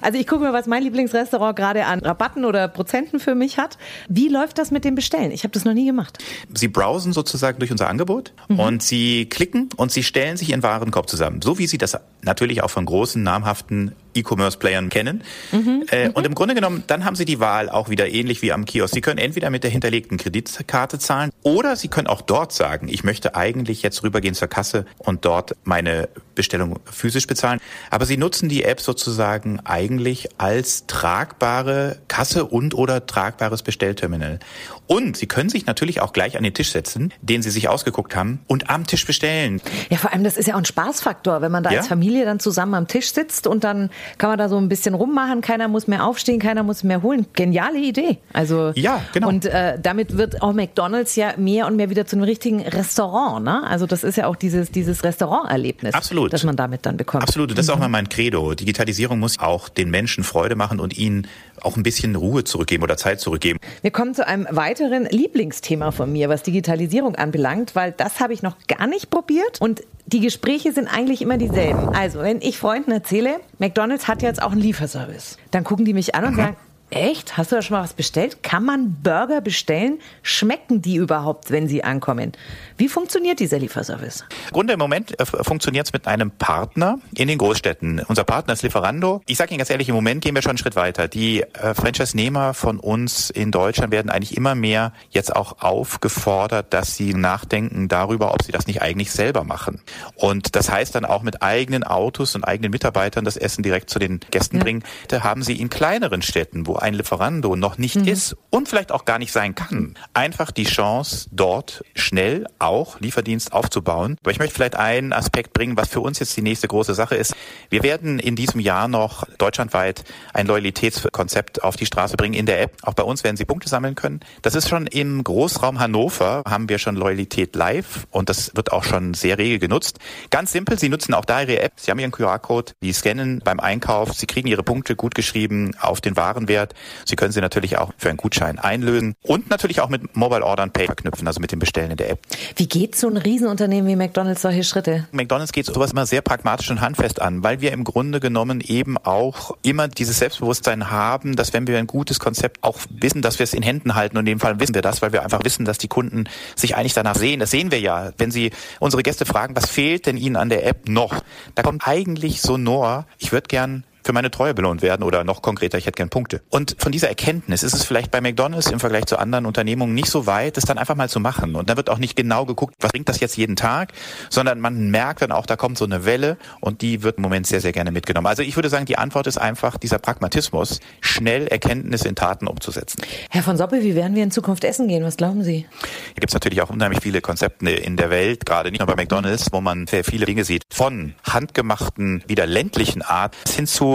Also 0.00 0.18
ich 0.18 0.26
gucke 0.26 0.44
mir, 0.44 0.52
was 0.52 0.66
mein 0.66 0.82
Lieblingsrestaurant 0.82 1.54
gerade 1.56 1.84
an 1.84 2.00
Rabatten 2.00 2.44
oder 2.44 2.68
Prozenten 2.68 3.20
für 3.20 3.34
mich 3.34 3.58
hat. 3.58 3.76
Wie 4.08 4.28
läuft 4.28 4.58
das 4.58 4.70
mit 4.70 4.84
dem 4.84 4.94
Bestellen? 4.94 5.30
Ich 5.30 5.44
habe 5.44 5.52
das 5.52 5.64
noch 5.64 5.74
nie 5.74 5.86
gemacht. 5.86 6.18
Sie 6.54 6.68
browsen 6.68 7.12
sozusagen 7.12 7.58
durch 7.58 7.70
unser 7.70 7.88
Angebot 7.88 8.32
mhm. 8.48 8.60
und 8.60 8.82
Sie 8.82 9.26
klicken 9.26 9.68
und 9.76 9.92
Sie 9.92 10.02
stellen 10.02 10.36
sich 10.36 10.50
Ihren 10.50 10.62
Warenkorb 10.62 11.08
zusammen, 11.08 11.42
so 11.42 11.58
wie 11.58 11.66
Sie 11.66 11.76
das 11.76 11.98
natürlich 12.22 12.62
auch 12.62 12.70
von 12.70 12.86
großen, 12.86 13.22
namhaften 13.22 13.67
Weihnachten 13.70 13.94
E-Commerce-Playern 14.18 14.88
kennen. 14.88 15.22
Mhm. 15.52 15.84
Äh, 15.90 16.10
und 16.10 16.26
im 16.26 16.34
Grunde 16.34 16.54
genommen, 16.54 16.84
dann 16.86 17.04
haben 17.04 17.16
Sie 17.16 17.24
die 17.24 17.40
Wahl 17.40 17.68
auch 17.68 17.88
wieder 17.88 18.08
ähnlich 18.08 18.42
wie 18.42 18.52
am 18.52 18.64
Kiosk. 18.64 18.94
Sie 18.94 19.00
können 19.00 19.18
entweder 19.18 19.50
mit 19.50 19.64
der 19.64 19.70
hinterlegten 19.70 20.18
Kreditkarte 20.18 20.98
zahlen 20.98 21.30
oder 21.42 21.76
Sie 21.76 21.88
können 21.88 22.06
auch 22.06 22.22
dort 22.22 22.52
sagen, 22.52 22.88
ich 22.88 23.04
möchte 23.04 23.34
eigentlich 23.34 23.82
jetzt 23.82 24.02
rübergehen 24.02 24.34
zur 24.34 24.48
Kasse 24.48 24.84
und 24.98 25.24
dort 25.24 25.56
meine 25.64 26.08
Bestellung 26.34 26.78
physisch 26.84 27.26
bezahlen. 27.26 27.60
Aber 27.90 28.06
Sie 28.06 28.16
nutzen 28.16 28.48
die 28.48 28.64
App 28.64 28.80
sozusagen 28.80 29.60
eigentlich 29.64 30.28
als 30.38 30.86
tragbare 30.86 31.98
Kasse 32.08 32.44
und 32.44 32.74
oder 32.74 33.06
tragbares 33.06 33.62
Bestellterminal. 33.62 34.38
Und 34.86 35.16
Sie 35.16 35.26
können 35.26 35.50
sich 35.50 35.66
natürlich 35.66 36.00
auch 36.00 36.12
gleich 36.12 36.36
an 36.36 36.44
den 36.44 36.54
Tisch 36.54 36.72
setzen, 36.72 37.12
den 37.20 37.42
Sie 37.42 37.50
sich 37.50 37.68
ausgeguckt 37.68 38.16
haben 38.16 38.40
und 38.46 38.70
am 38.70 38.86
Tisch 38.86 39.04
bestellen. 39.04 39.60
Ja, 39.90 39.98
vor 39.98 40.12
allem, 40.12 40.24
das 40.24 40.36
ist 40.36 40.46
ja 40.46 40.54
auch 40.54 40.58
ein 40.58 40.64
Spaßfaktor, 40.64 41.42
wenn 41.42 41.52
man 41.52 41.62
da 41.62 41.70
ja? 41.70 41.78
als 41.78 41.88
Familie 41.88 42.24
dann 42.24 42.40
zusammen 42.40 42.74
am 42.74 42.88
Tisch 42.88 43.12
sitzt 43.12 43.46
und 43.46 43.64
dann 43.64 43.90
kann 44.16 44.30
man 44.30 44.38
da 44.38 44.48
so 44.48 44.56
ein 44.56 44.68
bisschen 44.68 44.94
rummachen. 44.94 45.40
Keiner 45.40 45.68
muss 45.68 45.86
mehr 45.86 46.04
aufstehen, 46.04 46.38
keiner 46.38 46.62
muss 46.62 46.84
mehr 46.84 47.02
holen. 47.02 47.26
Geniale 47.34 47.78
Idee. 47.78 48.18
Also 48.32 48.72
ja, 48.74 49.02
genau. 49.12 49.28
Und 49.28 49.44
äh, 49.44 49.78
damit 49.80 50.16
wird 50.16 50.42
auch 50.42 50.52
McDonald's 50.52 51.16
ja 51.16 51.34
mehr 51.36 51.66
und 51.66 51.76
mehr 51.76 51.90
wieder 51.90 52.06
zu 52.06 52.16
einem 52.16 52.24
richtigen 52.24 52.62
Restaurant. 52.62 53.44
Ne? 53.44 53.64
Also 53.66 53.86
das 53.86 54.04
ist 54.04 54.16
ja 54.16 54.26
auch 54.26 54.36
dieses 54.36 54.70
dieses 54.70 55.04
Restauranterlebnis, 55.04 55.94
Absolut. 55.94 56.32
das 56.32 56.44
man 56.44 56.56
damit 56.56 56.86
dann 56.86 56.96
bekommt. 56.96 57.22
Absolut. 57.22 57.50
Und 57.50 57.58
das 57.58 57.66
ist 57.66 57.70
auch 57.70 57.78
mal 57.78 57.88
mein 57.88 58.08
Credo. 58.08 58.54
Digitalisierung 58.54 59.18
muss 59.18 59.38
auch 59.38 59.68
den 59.68 59.90
Menschen 59.90 60.24
Freude 60.24 60.56
machen 60.56 60.80
und 60.80 60.96
ihnen 60.96 61.26
auch 61.62 61.76
ein 61.76 61.82
bisschen 61.82 62.16
Ruhe 62.16 62.44
zurückgeben 62.44 62.82
oder 62.82 62.96
Zeit 62.96 63.20
zurückgeben. 63.20 63.58
Wir 63.82 63.90
kommen 63.90 64.14
zu 64.14 64.26
einem 64.26 64.46
weiteren 64.50 65.06
Lieblingsthema 65.06 65.90
von 65.90 66.12
mir, 66.12 66.28
was 66.28 66.42
Digitalisierung 66.42 67.16
anbelangt, 67.16 67.74
weil 67.74 67.92
das 67.92 68.20
habe 68.20 68.32
ich 68.32 68.42
noch 68.42 68.56
gar 68.68 68.86
nicht 68.86 69.10
probiert 69.10 69.60
und 69.60 69.82
die 70.12 70.20
Gespräche 70.20 70.72
sind 70.72 70.88
eigentlich 70.88 71.20
immer 71.20 71.36
dieselben. 71.36 71.90
Also, 71.90 72.20
wenn 72.20 72.40
ich 72.40 72.58
Freunden 72.58 72.92
erzähle, 72.92 73.40
McDonald's 73.58 74.08
hat 74.08 74.22
jetzt 74.22 74.42
auch 74.42 74.52
einen 74.52 74.60
Lieferservice, 74.60 75.36
dann 75.50 75.64
gucken 75.64 75.84
die 75.84 75.92
mich 75.92 76.14
an 76.14 76.24
und 76.24 76.36
sagen, 76.36 76.56
Echt? 76.90 77.36
Hast 77.36 77.52
du 77.52 77.56
da 77.56 77.62
schon 77.62 77.76
mal 77.76 77.82
was 77.82 77.92
bestellt? 77.92 78.42
Kann 78.42 78.64
man 78.64 78.96
Burger 79.02 79.42
bestellen? 79.42 79.98
Schmecken 80.22 80.80
die 80.80 80.96
überhaupt, 80.96 81.50
wenn 81.50 81.68
sie 81.68 81.84
ankommen? 81.84 82.32
Wie 82.78 82.88
funktioniert 82.88 83.40
dieser 83.40 83.58
Lieferservice? 83.58 84.24
Im 84.46 84.52
Grunde 84.52 84.72
im 84.72 84.78
Moment 84.78 85.18
äh, 85.20 85.26
funktioniert 85.26 85.86
es 85.86 85.92
mit 85.92 86.06
einem 86.06 86.30
Partner 86.30 86.98
in 87.14 87.28
den 87.28 87.36
Großstädten. 87.36 88.00
Unser 88.08 88.24
Partner 88.24 88.54
ist 88.54 88.62
Lieferando. 88.62 89.20
Ich 89.26 89.36
sage 89.36 89.50
Ihnen 89.50 89.58
ganz 89.58 89.68
ehrlich, 89.68 89.90
im 89.90 89.94
Moment 89.94 90.22
gehen 90.22 90.34
wir 90.34 90.40
schon 90.40 90.50
einen 90.50 90.58
Schritt 90.58 90.76
weiter. 90.76 91.08
Die 91.08 91.42
äh, 91.42 91.74
Franchise-Nehmer 91.74 92.54
von 92.54 92.78
uns 92.80 93.28
in 93.28 93.50
Deutschland 93.50 93.92
werden 93.92 94.10
eigentlich 94.10 94.34
immer 94.36 94.54
mehr 94.54 94.92
jetzt 95.10 95.36
auch 95.36 95.60
aufgefordert, 95.60 96.72
dass 96.72 96.96
sie 96.96 97.12
nachdenken 97.12 97.88
darüber, 97.88 98.32
ob 98.32 98.42
sie 98.42 98.52
das 98.52 98.66
nicht 98.66 98.80
eigentlich 98.80 99.12
selber 99.12 99.44
machen. 99.44 99.82
Und 100.14 100.56
das 100.56 100.70
heißt 100.70 100.94
dann 100.94 101.04
auch 101.04 101.22
mit 101.22 101.42
eigenen 101.42 101.84
Autos 101.84 102.34
und 102.34 102.44
eigenen 102.44 102.70
Mitarbeitern 102.70 103.26
das 103.26 103.36
Essen 103.36 103.62
direkt 103.62 103.90
zu 103.90 103.98
den 103.98 104.20
Gästen 104.30 104.56
ja. 104.56 104.62
bringen. 104.62 104.84
Da 105.08 105.22
haben 105.22 105.42
sie 105.42 105.60
in 105.60 105.68
kleineren 105.68 106.22
Städten, 106.22 106.66
wo 106.66 106.77
ein 106.78 106.94
Lieferando 106.94 107.56
noch 107.56 107.78
nicht 107.78 107.96
mhm. 107.96 108.08
ist 108.08 108.36
und 108.50 108.68
vielleicht 108.68 108.92
auch 108.92 109.04
gar 109.04 109.18
nicht 109.18 109.32
sein 109.32 109.54
kann, 109.54 109.94
einfach 110.14 110.50
die 110.50 110.64
Chance, 110.64 111.28
dort 111.32 111.84
schnell 111.94 112.46
auch 112.58 113.00
Lieferdienst 113.00 113.52
aufzubauen. 113.52 114.16
Aber 114.22 114.30
ich 114.30 114.38
möchte 114.38 114.54
vielleicht 114.54 114.76
einen 114.76 115.12
Aspekt 115.12 115.52
bringen, 115.52 115.76
was 115.76 115.88
für 115.88 116.00
uns 116.00 116.18
jetzt 116.18 116.36
die 116.36 116.42
nächste 116.42 116.68
große 116.68 116.94
Sache 116.94 117.14
ist. 117.14 117.34
Wir 117.70 117.82
werden 117.82 118.18
in 118.18 118.36
diesem 118.36 118.60
Jahr 118.60 118.88
noch 118.88 119.24
deutschlandweit 119.38 120.04
ein 120.32 120.46
Loyalitätskonzept 120.46 121.62
auf 121.62 121.76
die 121.76 121.86
Straße 121.86 122.16
bringen 122.16 122.34
in 122.34 122.46
der 122.46 122.60
App. 122.60 122.76
Auch 122.82 122.94
bei 122.94 123.02
uns 123.02 123.24
werden 123.24 123.36
Sie 123.36 123.44
Punkte 123.44 123.68
sammeln 123.68 123.94
können. 123.94 124.20
Das 124.42 124.54
ist 124.54 124.68
schon 124.68 124.86
im 124.86 125.22
Großraum 125.24 125.78
Hannover, 125.78 126.42
haben 126.46 126.68
wir 126.68 126.78
schon 126.78 126.96
Loyalität 126.96 127.56
live 127.56 128.06
und 128.10 128.28
das 128.28 128.54
wird 128.54 128.72
auch 128.72 128.84
schon 128.84 129.14
sehr 129.14 129.38
rege 129.38 129.58
genutzt. 129.58 129.98
Ganz 130.30 130.52
simpel, 130.52 130.78
Sie 130.78 130.88
nutzen 130.88 131.14
auch 131.14 131.24
da 131.24 131.42
Ihre 131.42 131.60
App. 131.60 131.72
Sie 131.76 131.90
haben 131.90 131.98
Ihren 131.98 132.10
QR-Code, 132.10 132.72
Sie 132.80 132.92
scannen 132.92 133.40
beim 133.44 133.60
Einkauf, 133.60 134.12
Sie 134.12 134.26
kriegen 134.26 134.48
Ihre 134.48 134.62
Punkte 134.62 134.96
gut 134.96 135.14
geschrieben 135.14 135.74
auf 135.80 136.00
den 136.00 136.16
Warenwert 136.16 136.67
Möglichkeit. 136.68 136.74
Sie 137.04 137.16
können 137.16 137.32
sie 137.32 137.40
natürlich 137.40 137.78
auch 137.78 137.92
für 137.96 138.08
einen 138.08 138.16
Gutschein 138.16 138.58
einlösen 138.58 139.14
und 139.22 139.50
natürlich 139.50 139.80
auch 139.80 139.88
mit 139.88 140.16
Mobile 140.16 140.44
Order 140.44 140.64
and 140.64 140.72
Pay 140.72 140.86
verknüpfen, 140.86 141.26
also 141.26 141.40
mit 141.40 141.52
dem 141.52 141.58
Bestellen 141.58 141.90
in 141.90 141.96
der 141.96 142.10
App. 142.10 142.20
Wie 142.56 142.66
geht 142.66 142.96
so 142.96 143.08
ein 143.08 143.16
Riesenunternehmen 143.16 143.88
wie 143.88 143.96
McDonald's 143.96 144.42
solche 144.42 144.64
Schritte? 144.64 145.06
McDonald's 145.12 145.52
geht 145.52 145.66
sowas 145.66 145.92
immer 145.92 146.06
sehr 146.06 146.22
pragmatisch 146.22 146.70
und 146.70 146.80
handfest 146.80 147.20
an, 147.20 147.42
weil 147.42 147.60
wir 147.60 147.72
im 147.72 147.84
Grunde 147.84 148.20
genommen 148.20 148.60
eben 148.60 148.98
auch 148.98 149.56
immer 149.62 149.88
dieses 149.88 150.18
Selbstbewusstsein 150.18 150.90
haben, 150.90 151.36
dass 151.36 151.52
wenn 151.52 151.66
wir 151.66 151.78
ein 151.78 151.86
gutes 151.86 152.18
Konzept 152.18 152.62
auch 152.62 152.78
wissen, 152.90 153.22
dass 153.22 153.38
wir 153.38 153.44
es 153.44 153.54
in 153.54 153.62
Händen 153.62 153.94
halten 153.94 154.16
und 154.16 154.26
in 154.26 154.34
dem 154.34 154.40
Fall 154.40 154.60
wissen 154.60 154.74
wir 154.74 154.82
das, 154.82 155.02
weil 155.02 155.12
wir 155.12 155.22
einfach 155.22 155.44
wissen, 155.44 155.64
dass 155.64 155.78
die 155.78 155.88
Kunden 155.88 156.24
sich 156.56 156.76
eigentlich 156.76 156.94
danach 156.94 157.16
sehen. 157.16 157.40
Das 157.40 157.50
sehen 157.50 157.70
wir 157.70 157.80
ja, 157.80 158.12
wenn 158.18 158.30
sie 158.30 158.50
unsere 158.80 159.02
Gäste 159.02 159.24
fragen, 159.24 159.56
was 159.56 159.70
fehlt 159.70 160.06
denn 160.06 160.16
ihnen 160.16 160.36
an 160.36 160.48
der 160.48 160.66
App 160.66 160.88
noch? 160.88 161.22
Da 161.54 161.62
kommt 161.62 161.86
eigentlich 161.86 162.40
so 162.40 162.58
Sonor, 162.58 163.06
ich 163.18 163.30
würde 163.30 163.46
gern 163.46 163.84
für 164.04 164.12
meine 164.12 164.30
Treue 164.30 164.54
belohnt 164.54 164.82
werden 164.82 165.02
oder 165.02 165.24
noch 165.24 165.42
konkreter, 165.42 165.78
ich 165.78 165.86
hätte 165.86 165.96
gern 165.96 166.08
Punkte. 166.08 166.42
Und 166.50 166.76
von 166.78 166.92
dieser 166.92 167.08
Erkenntnis 167.08 167.62
ist 167.62 167.74
es 167.74 167.84
vielleicht 167.84 168.10
bei 168.10 168.20
McDonald's 168.20 168.70
im 168.70 168.80
Vergleich 168.80 169.06
zu 169.06 169.18
anderen 169.18 169.46
Unternehmungen 169.46 169.94
nicht 169.94 170.10
so 170.10 170.26
weit, 170.26 170.56
das 170.56 170.64
dann 170.64 170.78
einfach 170.78 170.94
mal 170.94 171.08
zu 171.08 171.20
machen. 171.20 171.54
Und 171.54 171.68
da 171.70 171.76
wird 171.76 171.90
auch 171.90 171.98
nicht 171.98 172.16
genau 172.16 172.44
geguckt, 172.44 172.74
was 172.80 172.92
bringt 172.92 173.08
das 173.08 173.20
jetzt 173.20 173.36
jeden 173.36 173.56
Tag, 173.56 173.92
sondern 174.30 174.60
man 174.60 174.90
merkt 174.90 175.22
dann 175.22 175.32
auch, 175.32 175.46
da 175.46 175.56
kommt 175.56 175.78
so 175.78 175.84
eine 175.84 176.04
Welle 176.04 176.36
und 176.60 176.82
die 176.82 177.02
wird 177.02 177.18
im 177.18 177.22
Moment 177.22 177.46
sehr, 177.46 177.60
sehr 177.60 177.72
gerne 177.72 177.90
mitgenommen. 177.90 178.26
Also 178.26 178.42
ich 178.42 178.56
würde 178.56 178.68
sagen, 178.68 178.86
die 178.86 178.98
Antwort 178.98 179.26
ist 179.26 179.38
einfach 179.38 179.76
dieser 179.76 179.98
Pragmatismus, 179.98 180.80
schnell 181.00 181.46
Erkenntnisse 181.46 182.08
in 182.08 182.14
Taten 182.14 182.46
umzusetzen. 182.46 183.02
Herr 183.30 183.42
von 183.42 183.56
Soppe, 183.56 183.82
wie 183.82 183.94
werden 183.94 184.14
wir 184.14 184.22
in 184.22 184.30
Zukunft 184.30 184.64
essen 184.64 184.88
gehen? 184.88 185.04
Was 185.04 185.16
glauben 185.16 185.42
Sie? 185.42 185.58
Hier 185.58 186.14
gibt 186.14 186.28
es 186.28 186.34
natürlich 186.34 186.62
auch 186.62 186.70
unheimlich 186.70 187.00
viele 187.02 187.20
Konzepte 187.20 187.70
in 187.70 187.96
der 187.96 188.10
Welt, 188.10 188.46
gerade 188.46 188.70
nicht 188.70 188.80
nur 188.80 188.86
bei 188.86 188.96
McDonald's, 188.96 189.48
wo 189.52 189.60
man 189.60 189.86
sehr 189.86 190.04
viele 190.04 190.26
Dinge 190.26 190.44
sieht. 190.44 190.62
Von 190.72 191.14
handgemachten, 191.24 192.22
wieder 192.26 192.46
ländlichen 192.46 193.02
Art 193.02 193.34
hin 193.48 193.66
zu 193.66 193.87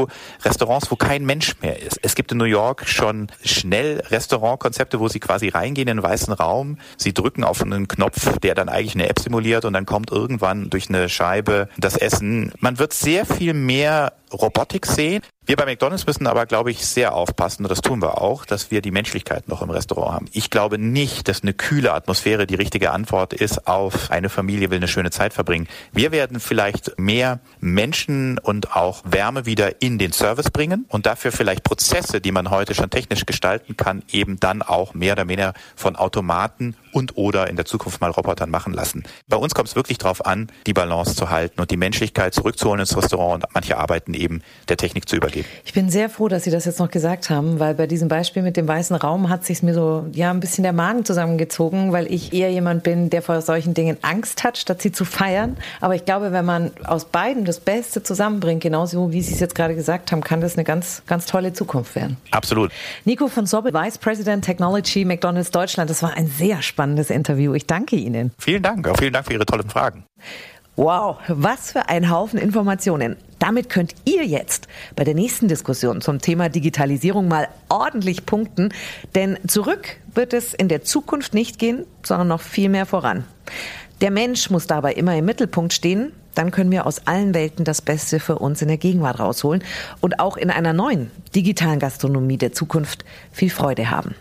Restaurants, 0.44 0.92
wo 0.92 0.96
kein 0.96 1.26
Mensch 1.26 1.56
mehr 1.62 1.82
ist. 1.82 2.00
Es 2.02 2.16
gibt 2.16 2.32
in 2.32 2.38
New 2.38 2.46
York 2.46 2.88
schon 2.88 3.28
schnell 3.44 4.02
Restaurantkonzepte, 4.10 5.00
wo 5.00 5.08
sie 5.08 5.20
quasi 5.20 5.50
reingehen 5.50 5.88
in 5.88 6.00
einen 6.00 6.04
weißen 6.04 6.34
Raum, 6.34 6.78
sie 6.98 7.14
drücken 7.14 7.44
auf 7.44 7.62
einen 7.62 7.88
Knopf, 7.88 8.38
der 8.40 8.56
dann 8.56 8.70
eigentlich 8.70 8.96
eine 8.96 9.10
App 9.10 9.20
simuliert 9.20 9.66
und 9.66 9.74
dann 9.74 9.86
kommt 9.86 10.12
irgendwann 10.12 10.70
durch 10.70 10.90
eine 10.90 11.10
Scheibe 11.10 11.70
das 11.78 11.98
Essen. 11.98 12.52
Man 12.60 12.80
wird 12.80 12.94
sehr 12.94 13.26
viel 13.26 13.54
mehr 13.54 14.14
Robotik 14.34 14.86
sehen. 14.86 15.22
Wir 15.46 15.58
bei 15.58 15.66
McDonald's 15.66 16.08
müssen 16.08 16.26
aber, 16.26 16.46
glaube 16.46 16.72
ich, 16.72 16.86
sehr 16.86 17.14
aufpassen, 17.14 17.64
und 17.64 17.70
das 17.70 17.82
tun 17.82 18.02
wir 18.02 18.22
auch, 18.22 18.46
dass 18.46 18.72
wir 18.72 18.82
die 18.82 18.92
Menschlichkeit 18.92 19.50
noch 19.50 19.62
im 19.62 19.70
Restaurant 19.70 20.14
haben. 20.14 20.26
Ich 20.32 20.50
glaube 20.50 20.78
nicht, 20.78 21.28
dass 21.28 21.44
eine 21.44 21.54
kühle 21.54 21.94
Atmosphäre 21.94 22.48
die 22.48 22.56
richtige 22.56 22.92
Antwort 22.92 23.34
ist 23.34 23.68
auf 23.68 24.10
eine 24.10 24.30
Familie 24.30 24.70
will 24.70 24.78
eine 24.78 24.88
schöne 24.88 25.12
Zeit 25.12 25.34
verbringen. 25.34 25.68
Wir 25.92 26.14
werden 26.14 26.40
vielleicht 26.40 26.98
mehr 26.98 27.40
Menschen 27.60 28.38
und 28.40 28.76
auch 28.76 29.02
Wärme 29.04 29.46
wieder 29.46 29.82
in 29.82 29.98
den 29.98 30.14
Service 30.14 30.50
bringen 30.50 30.86
und 30.88 31.06
dafür 31.06 31.34
vielleicht 31.34 31.64
Prozesse, 31.64 32.22
die 32.22 32.32
man 32.32 32.50
heute 32.50 32.74
schon 32.74 32.90
technisch 32.90 33.26
gestalten 33.26 33.76
kann, 33.76 34.04
eben 34.12 34.40
dann 34.40 34.62
auch 34.62 34.94
mehr 34.94 35.14
oder 35.14 35.28
weniger 35.28 35.54
von 35.76 35.98
Automaten 35.98 36.76
und 36.94 37.18
oder 37.18 37.50
in 37.50 37.56
der 37.56 37.66
Zukunft 37.66 38.02
mal 38.02 38.12
Robotern 38.12 38.50
machen 38.50 38.74
lassen. 38.74 39.04
Bei 39.28 39.38
uns 39.38 39.54
kommt 39.54 39.70
es 39.70 39.76
wirklich 39.76 39.98
darauf 39.98 40.26
an, 40.26 40.48
die 40.68 40.74
Balance 40.74 41.16
zu 41.16 41.30
halten 41.30 41.60
und 41.60 41.72
die 41.72 41.78
Menschlichkeit 41.78 42.34
zurückzuholen 42.34 42.80
ins 42.80 42.96
Restaurant 42.96 43.44
und 43.44 43.54
manche 43.54 43.78
Arbeiten 43.78 44.14
eben 44.14 44.42
der 44.70 44.78
Technik 44.78 45.08
zu 45.08 45.16
übergeben. 45.16 45.48
Ich 45.66 45.74
bin 45.74 45.90
sehr 45.90 46.10
froh, 46.10 46.28
dass 46.28 46.44
Sie 46.44 46.52
das 46.52 46.66
jetzt 46.66 46.80
noch 46.80 46.92
gesagt 46.92 47.30
haben, 47.30 47.60
weil 47.60 47.74
bei 47.76 47.88
diesem 47.88 48.08
Beispiel 48.08 48.42
mit 48.42 48.58
dem 48.58 48.68
weißen 48.68 48.96
Raum 48.96 49.30
hat 49.30 49.46
sich 49.46 49.64
mir 49.64 49.74
so 49.74 50.06
ja 50.12 50.32
ein 50.32 50.40
bisschen 50.40 50.64
der 50.64 50.74
Magen 50.74 51.06
zusammengezogen, 51.06 51.92
weil 51.92 52.12
ich 52.12 52.34
eher 52.34 52.52
jemand 52.52 52.84
bin, 52.84 53.10
der 53.10 53.22
vor 53.22 53.42
solchen 53.42 53.74
Dingen 53.74 53.98
Angst 54.02 54.44
hat, 54.44 54.58
statt 54.58 54.82
sie 54.82 54.92
zu 54.92 55.06
feiern. 55.06 55.58
Aber 55.82 55.96
ich 55.96 56.06
glaube, 56.06 56.32
wenn 56.32 56.46
man 56.46 56.72
aus 56.86 57.06
beiden 57.06 57.46
das 57.46 57.60
Beste 57.60 58.04
zusammenbringt, 58.04 58.62
genauso 58.62 59.12
wie 59.12 59.22
Sie 59.22 59.34
es 59.34 59.40
jetzt 59.40 59.56
gerade 59.56 59.76
gesagt 59.76 60.12
haben, 60.12 60.22
kann 60.22 60.42
das 60.42 60.56
eine 60.56 60.64
ganz, 60.64 61.04
ganz 61.08 61.26
tolle 61.26 61.54
Zukunft 61.54 61.96
werden. 61.96 62.18
Absolut. 62.32 62.72
Nico 63.06 63.28
von 63.28 63.46
Sobel, 63.46 63.74
Vice 63.74 63.98
President 63.98 64.44
Technology 64.46 65.06
McDonald's 65.06 65.52
Deutschland. 65.52 65.90
Das 65.90 66.04
war 66.04 66.16
ein 66.16 66.28
sehr 66.28 66.62
spannendes 66.84 67.10
Interview. 67.10 67.54
Ich 67.54 67.66
danke 67.66 67.96
Ihnen. 67.96 68.32
Vielen 68.38 68.62
Dank. 68.62 68.86
Auch 68.90 68.98
vielen 68.98 69.14
Dank 69.14 69.26
für 69.26 69.34
Ihre 69.34 69.46
tollen 69.46 69.70
Fragen. 69.70 70.04
Wow, 70.76 71.18
was 71.30 71.72
für 71.72 71.88
ein 71.88 72.10
Haufen 72.10 72.38
Informationen. 72.38 73.16
Damit 73.40 73.70
könnt 73.70 73.94
ihr 74.04 74.26
jetzt 74.26 74.68
bei 74.98 75.06
der 75.06 75.14
nächsten 75.14 75.48
Diskussion 75.48 76.02
zum 76.02 76.20
Thema 76.20 76.50
Digitalisierung 76.50 77.30
mal 77.30 77.48
ordentlich 77.70 78.26
punkten, 78.26 78.74
denn 79.16 79.38
zurück 79.48 79.96
wird 80.14 80.34
es 80.34 80.54
in 80.54 80.68
der 80.68 80.84
Zukunft 80.84 81.34
nicht 81.34 81.58
gehen, 81.58 81.86
sondern 82.04 82.28
noch 82.28 82.42
viel 82.42 82.68
mehr 82.68 82.86
voran. 82.86 83.24
Der 84.02 84.12
Mensch 84.12 84.50
muss 84.50 84.68
dabei 84.68 84.94
immer 84.94 85.16
im 85.16 85.24
Mittelpunkt 85.24 85.72
stehen, 85.72 86.12
dann 86.36 86.52
können 86.52 86.72
wir 86.72 86.86
aus 86.86 87.08
allen 87.08 87.34
Welten 87.34 87.64
das 87.64 87.82
Beste 87.82 88.20
für 88.20 88.40
uns 88.40 88.62
in 88.62 88.68
der 88.68 88.78
Gegenwart 88.78 89.20
rausholen 89.20 89.64
und 90.02 90.20
auch 90.20 90.36
in 90.36 90.50
einer 90.50 90.74
neuen 90.74 91.12
digitalen 91.34 91.80
Gastronomie 91.80 92.38
der 92.38 92.52
Zukunft 92.52 93.06
viel 93.32 93.52
Freude 93.52 93.90
haben. 93.90 94.16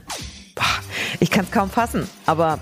Ich 1.20 1.30
kann 1.30 1.44
es 1.44 1.50
kaum 1.50 1.70
fassen, 1.70 2.08
aber 2.26 2.58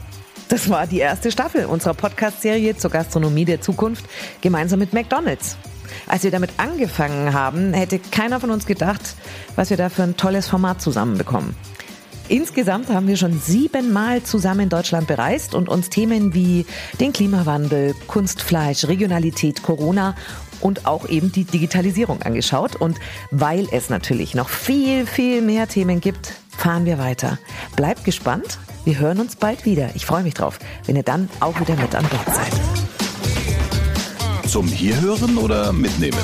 das 0.49 0.69
war 0.69 0.87
die 0.87 0.99
erste 0.99 1.31
Staffel 1.31 1.65
unserer 1.65 1.95
Podcast-Serie 1.95 2.77
zur 2.77 2.91
Gastronomie 2.91 3.45
der 3.45 3.61
Zukunft 3.61 4.05
gemeinsam 4.41 4.81
mit 4.81 4.93
McDonald's. 4.93 5.57
Als 6.07 6.25
wir 6.25 6.31
damit 6.31 6.51
angefangen 6.57 7.33
haben, 7.33 7.73
hätte 7.73 7.99
keiner 7.99 8.41
von 8.41 8.51
uns 8.51 8.67
gedacht, 8.67 9.15
was 9.55 9.71
wir 9.71 9.77
da 9.77 9.89
für 9.89 10.03
ein 10.03 10.17
tolles 10.17 10.49
Format 10.49 10.83
zusammenbekommen. 10.83 11.55
Insgesamt 12.29 12.89
haben 12.89 13.09
wir 13.09 13.17
schon 13.17 13.41
siebenmal 13.41 14.23
zusammen 14.23 14.69
Deutschland 14.69 15.09
bereist 15.09 15.55
und 15.55 15.69
uns 15.69 15.91
Themen 15.91 16.33
wie 16.33 16.65
den 17.01 17.13
Klimawandel, 17.13 17.95
Kunstfleisch, 18.07 18.87
Regionalität, 18.87 19.65
Corona 19.65 20.15
und 20.61 20.87
auch 20.87 21.09
eben 21.09 21.33
die 21.33 21.45
Digitalisierung 21.45 22.23
angeschaut. 22.23 22.77
Und 22.77 22.99
weil 23.33 23.67
es 23.73 23.91
natürlich 23.91 24.37
noch 24.37 24.49
viel, 24.49 25.07
viel 25.07 25.43
mehr 25.43 25.67
Themen 25.67 26.01
gibt, 26.01 26.35
fahren 26.61 26.85
wir 26.85 26.99
weiter. 26.99 27.39
Bleibt 27.75 28.05
gespannt. 28.05 28.59
Wir 28.85 28.99
hören 28.99 29.19
uns 29.19 29.37
bald 29.37 29.65
wieder. 29.65 29.91
Ich 29.95 30.05
freue 30.05 30.23
mich 30.23 30.35
drauf, 30.35 30.59
wenn 30.87 30.95
ihr 30.97 31.03
dann 31.03 31.29
auch 31.41 31.59
wieder 31.59 31.75
mit 31.77 31.95
an 31.95 32.07
Bord 32.07 32.27
seid. 32.27 32.53
Zum 34.47 34.67
Hierhören 34.67 35.39
oder 35.39 35.73
Mitnehmen? 35.73 36.19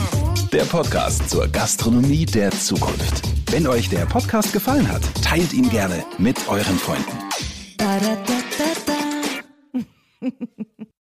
Der 0.52 0.64
Podcast 0.64 1.30
zur 1.30 1.48
Gastronomie 1.48 2.26
der 2.26 2.50
Zukunft. 2.50 3.22
Wenn 3.50 3.66
euch 3.66 3.88
der 3.88 4.04
Podcast 4.06 4.52
gefallen 4.52 4.90
hat, 4.90 5.02
teilt 5.22 5.52
ihn 5.52 5.70
gerne 5.70 6.04
mit 6.18 6.48
euren 6.48 6.78
Freunden. 6.78 7.16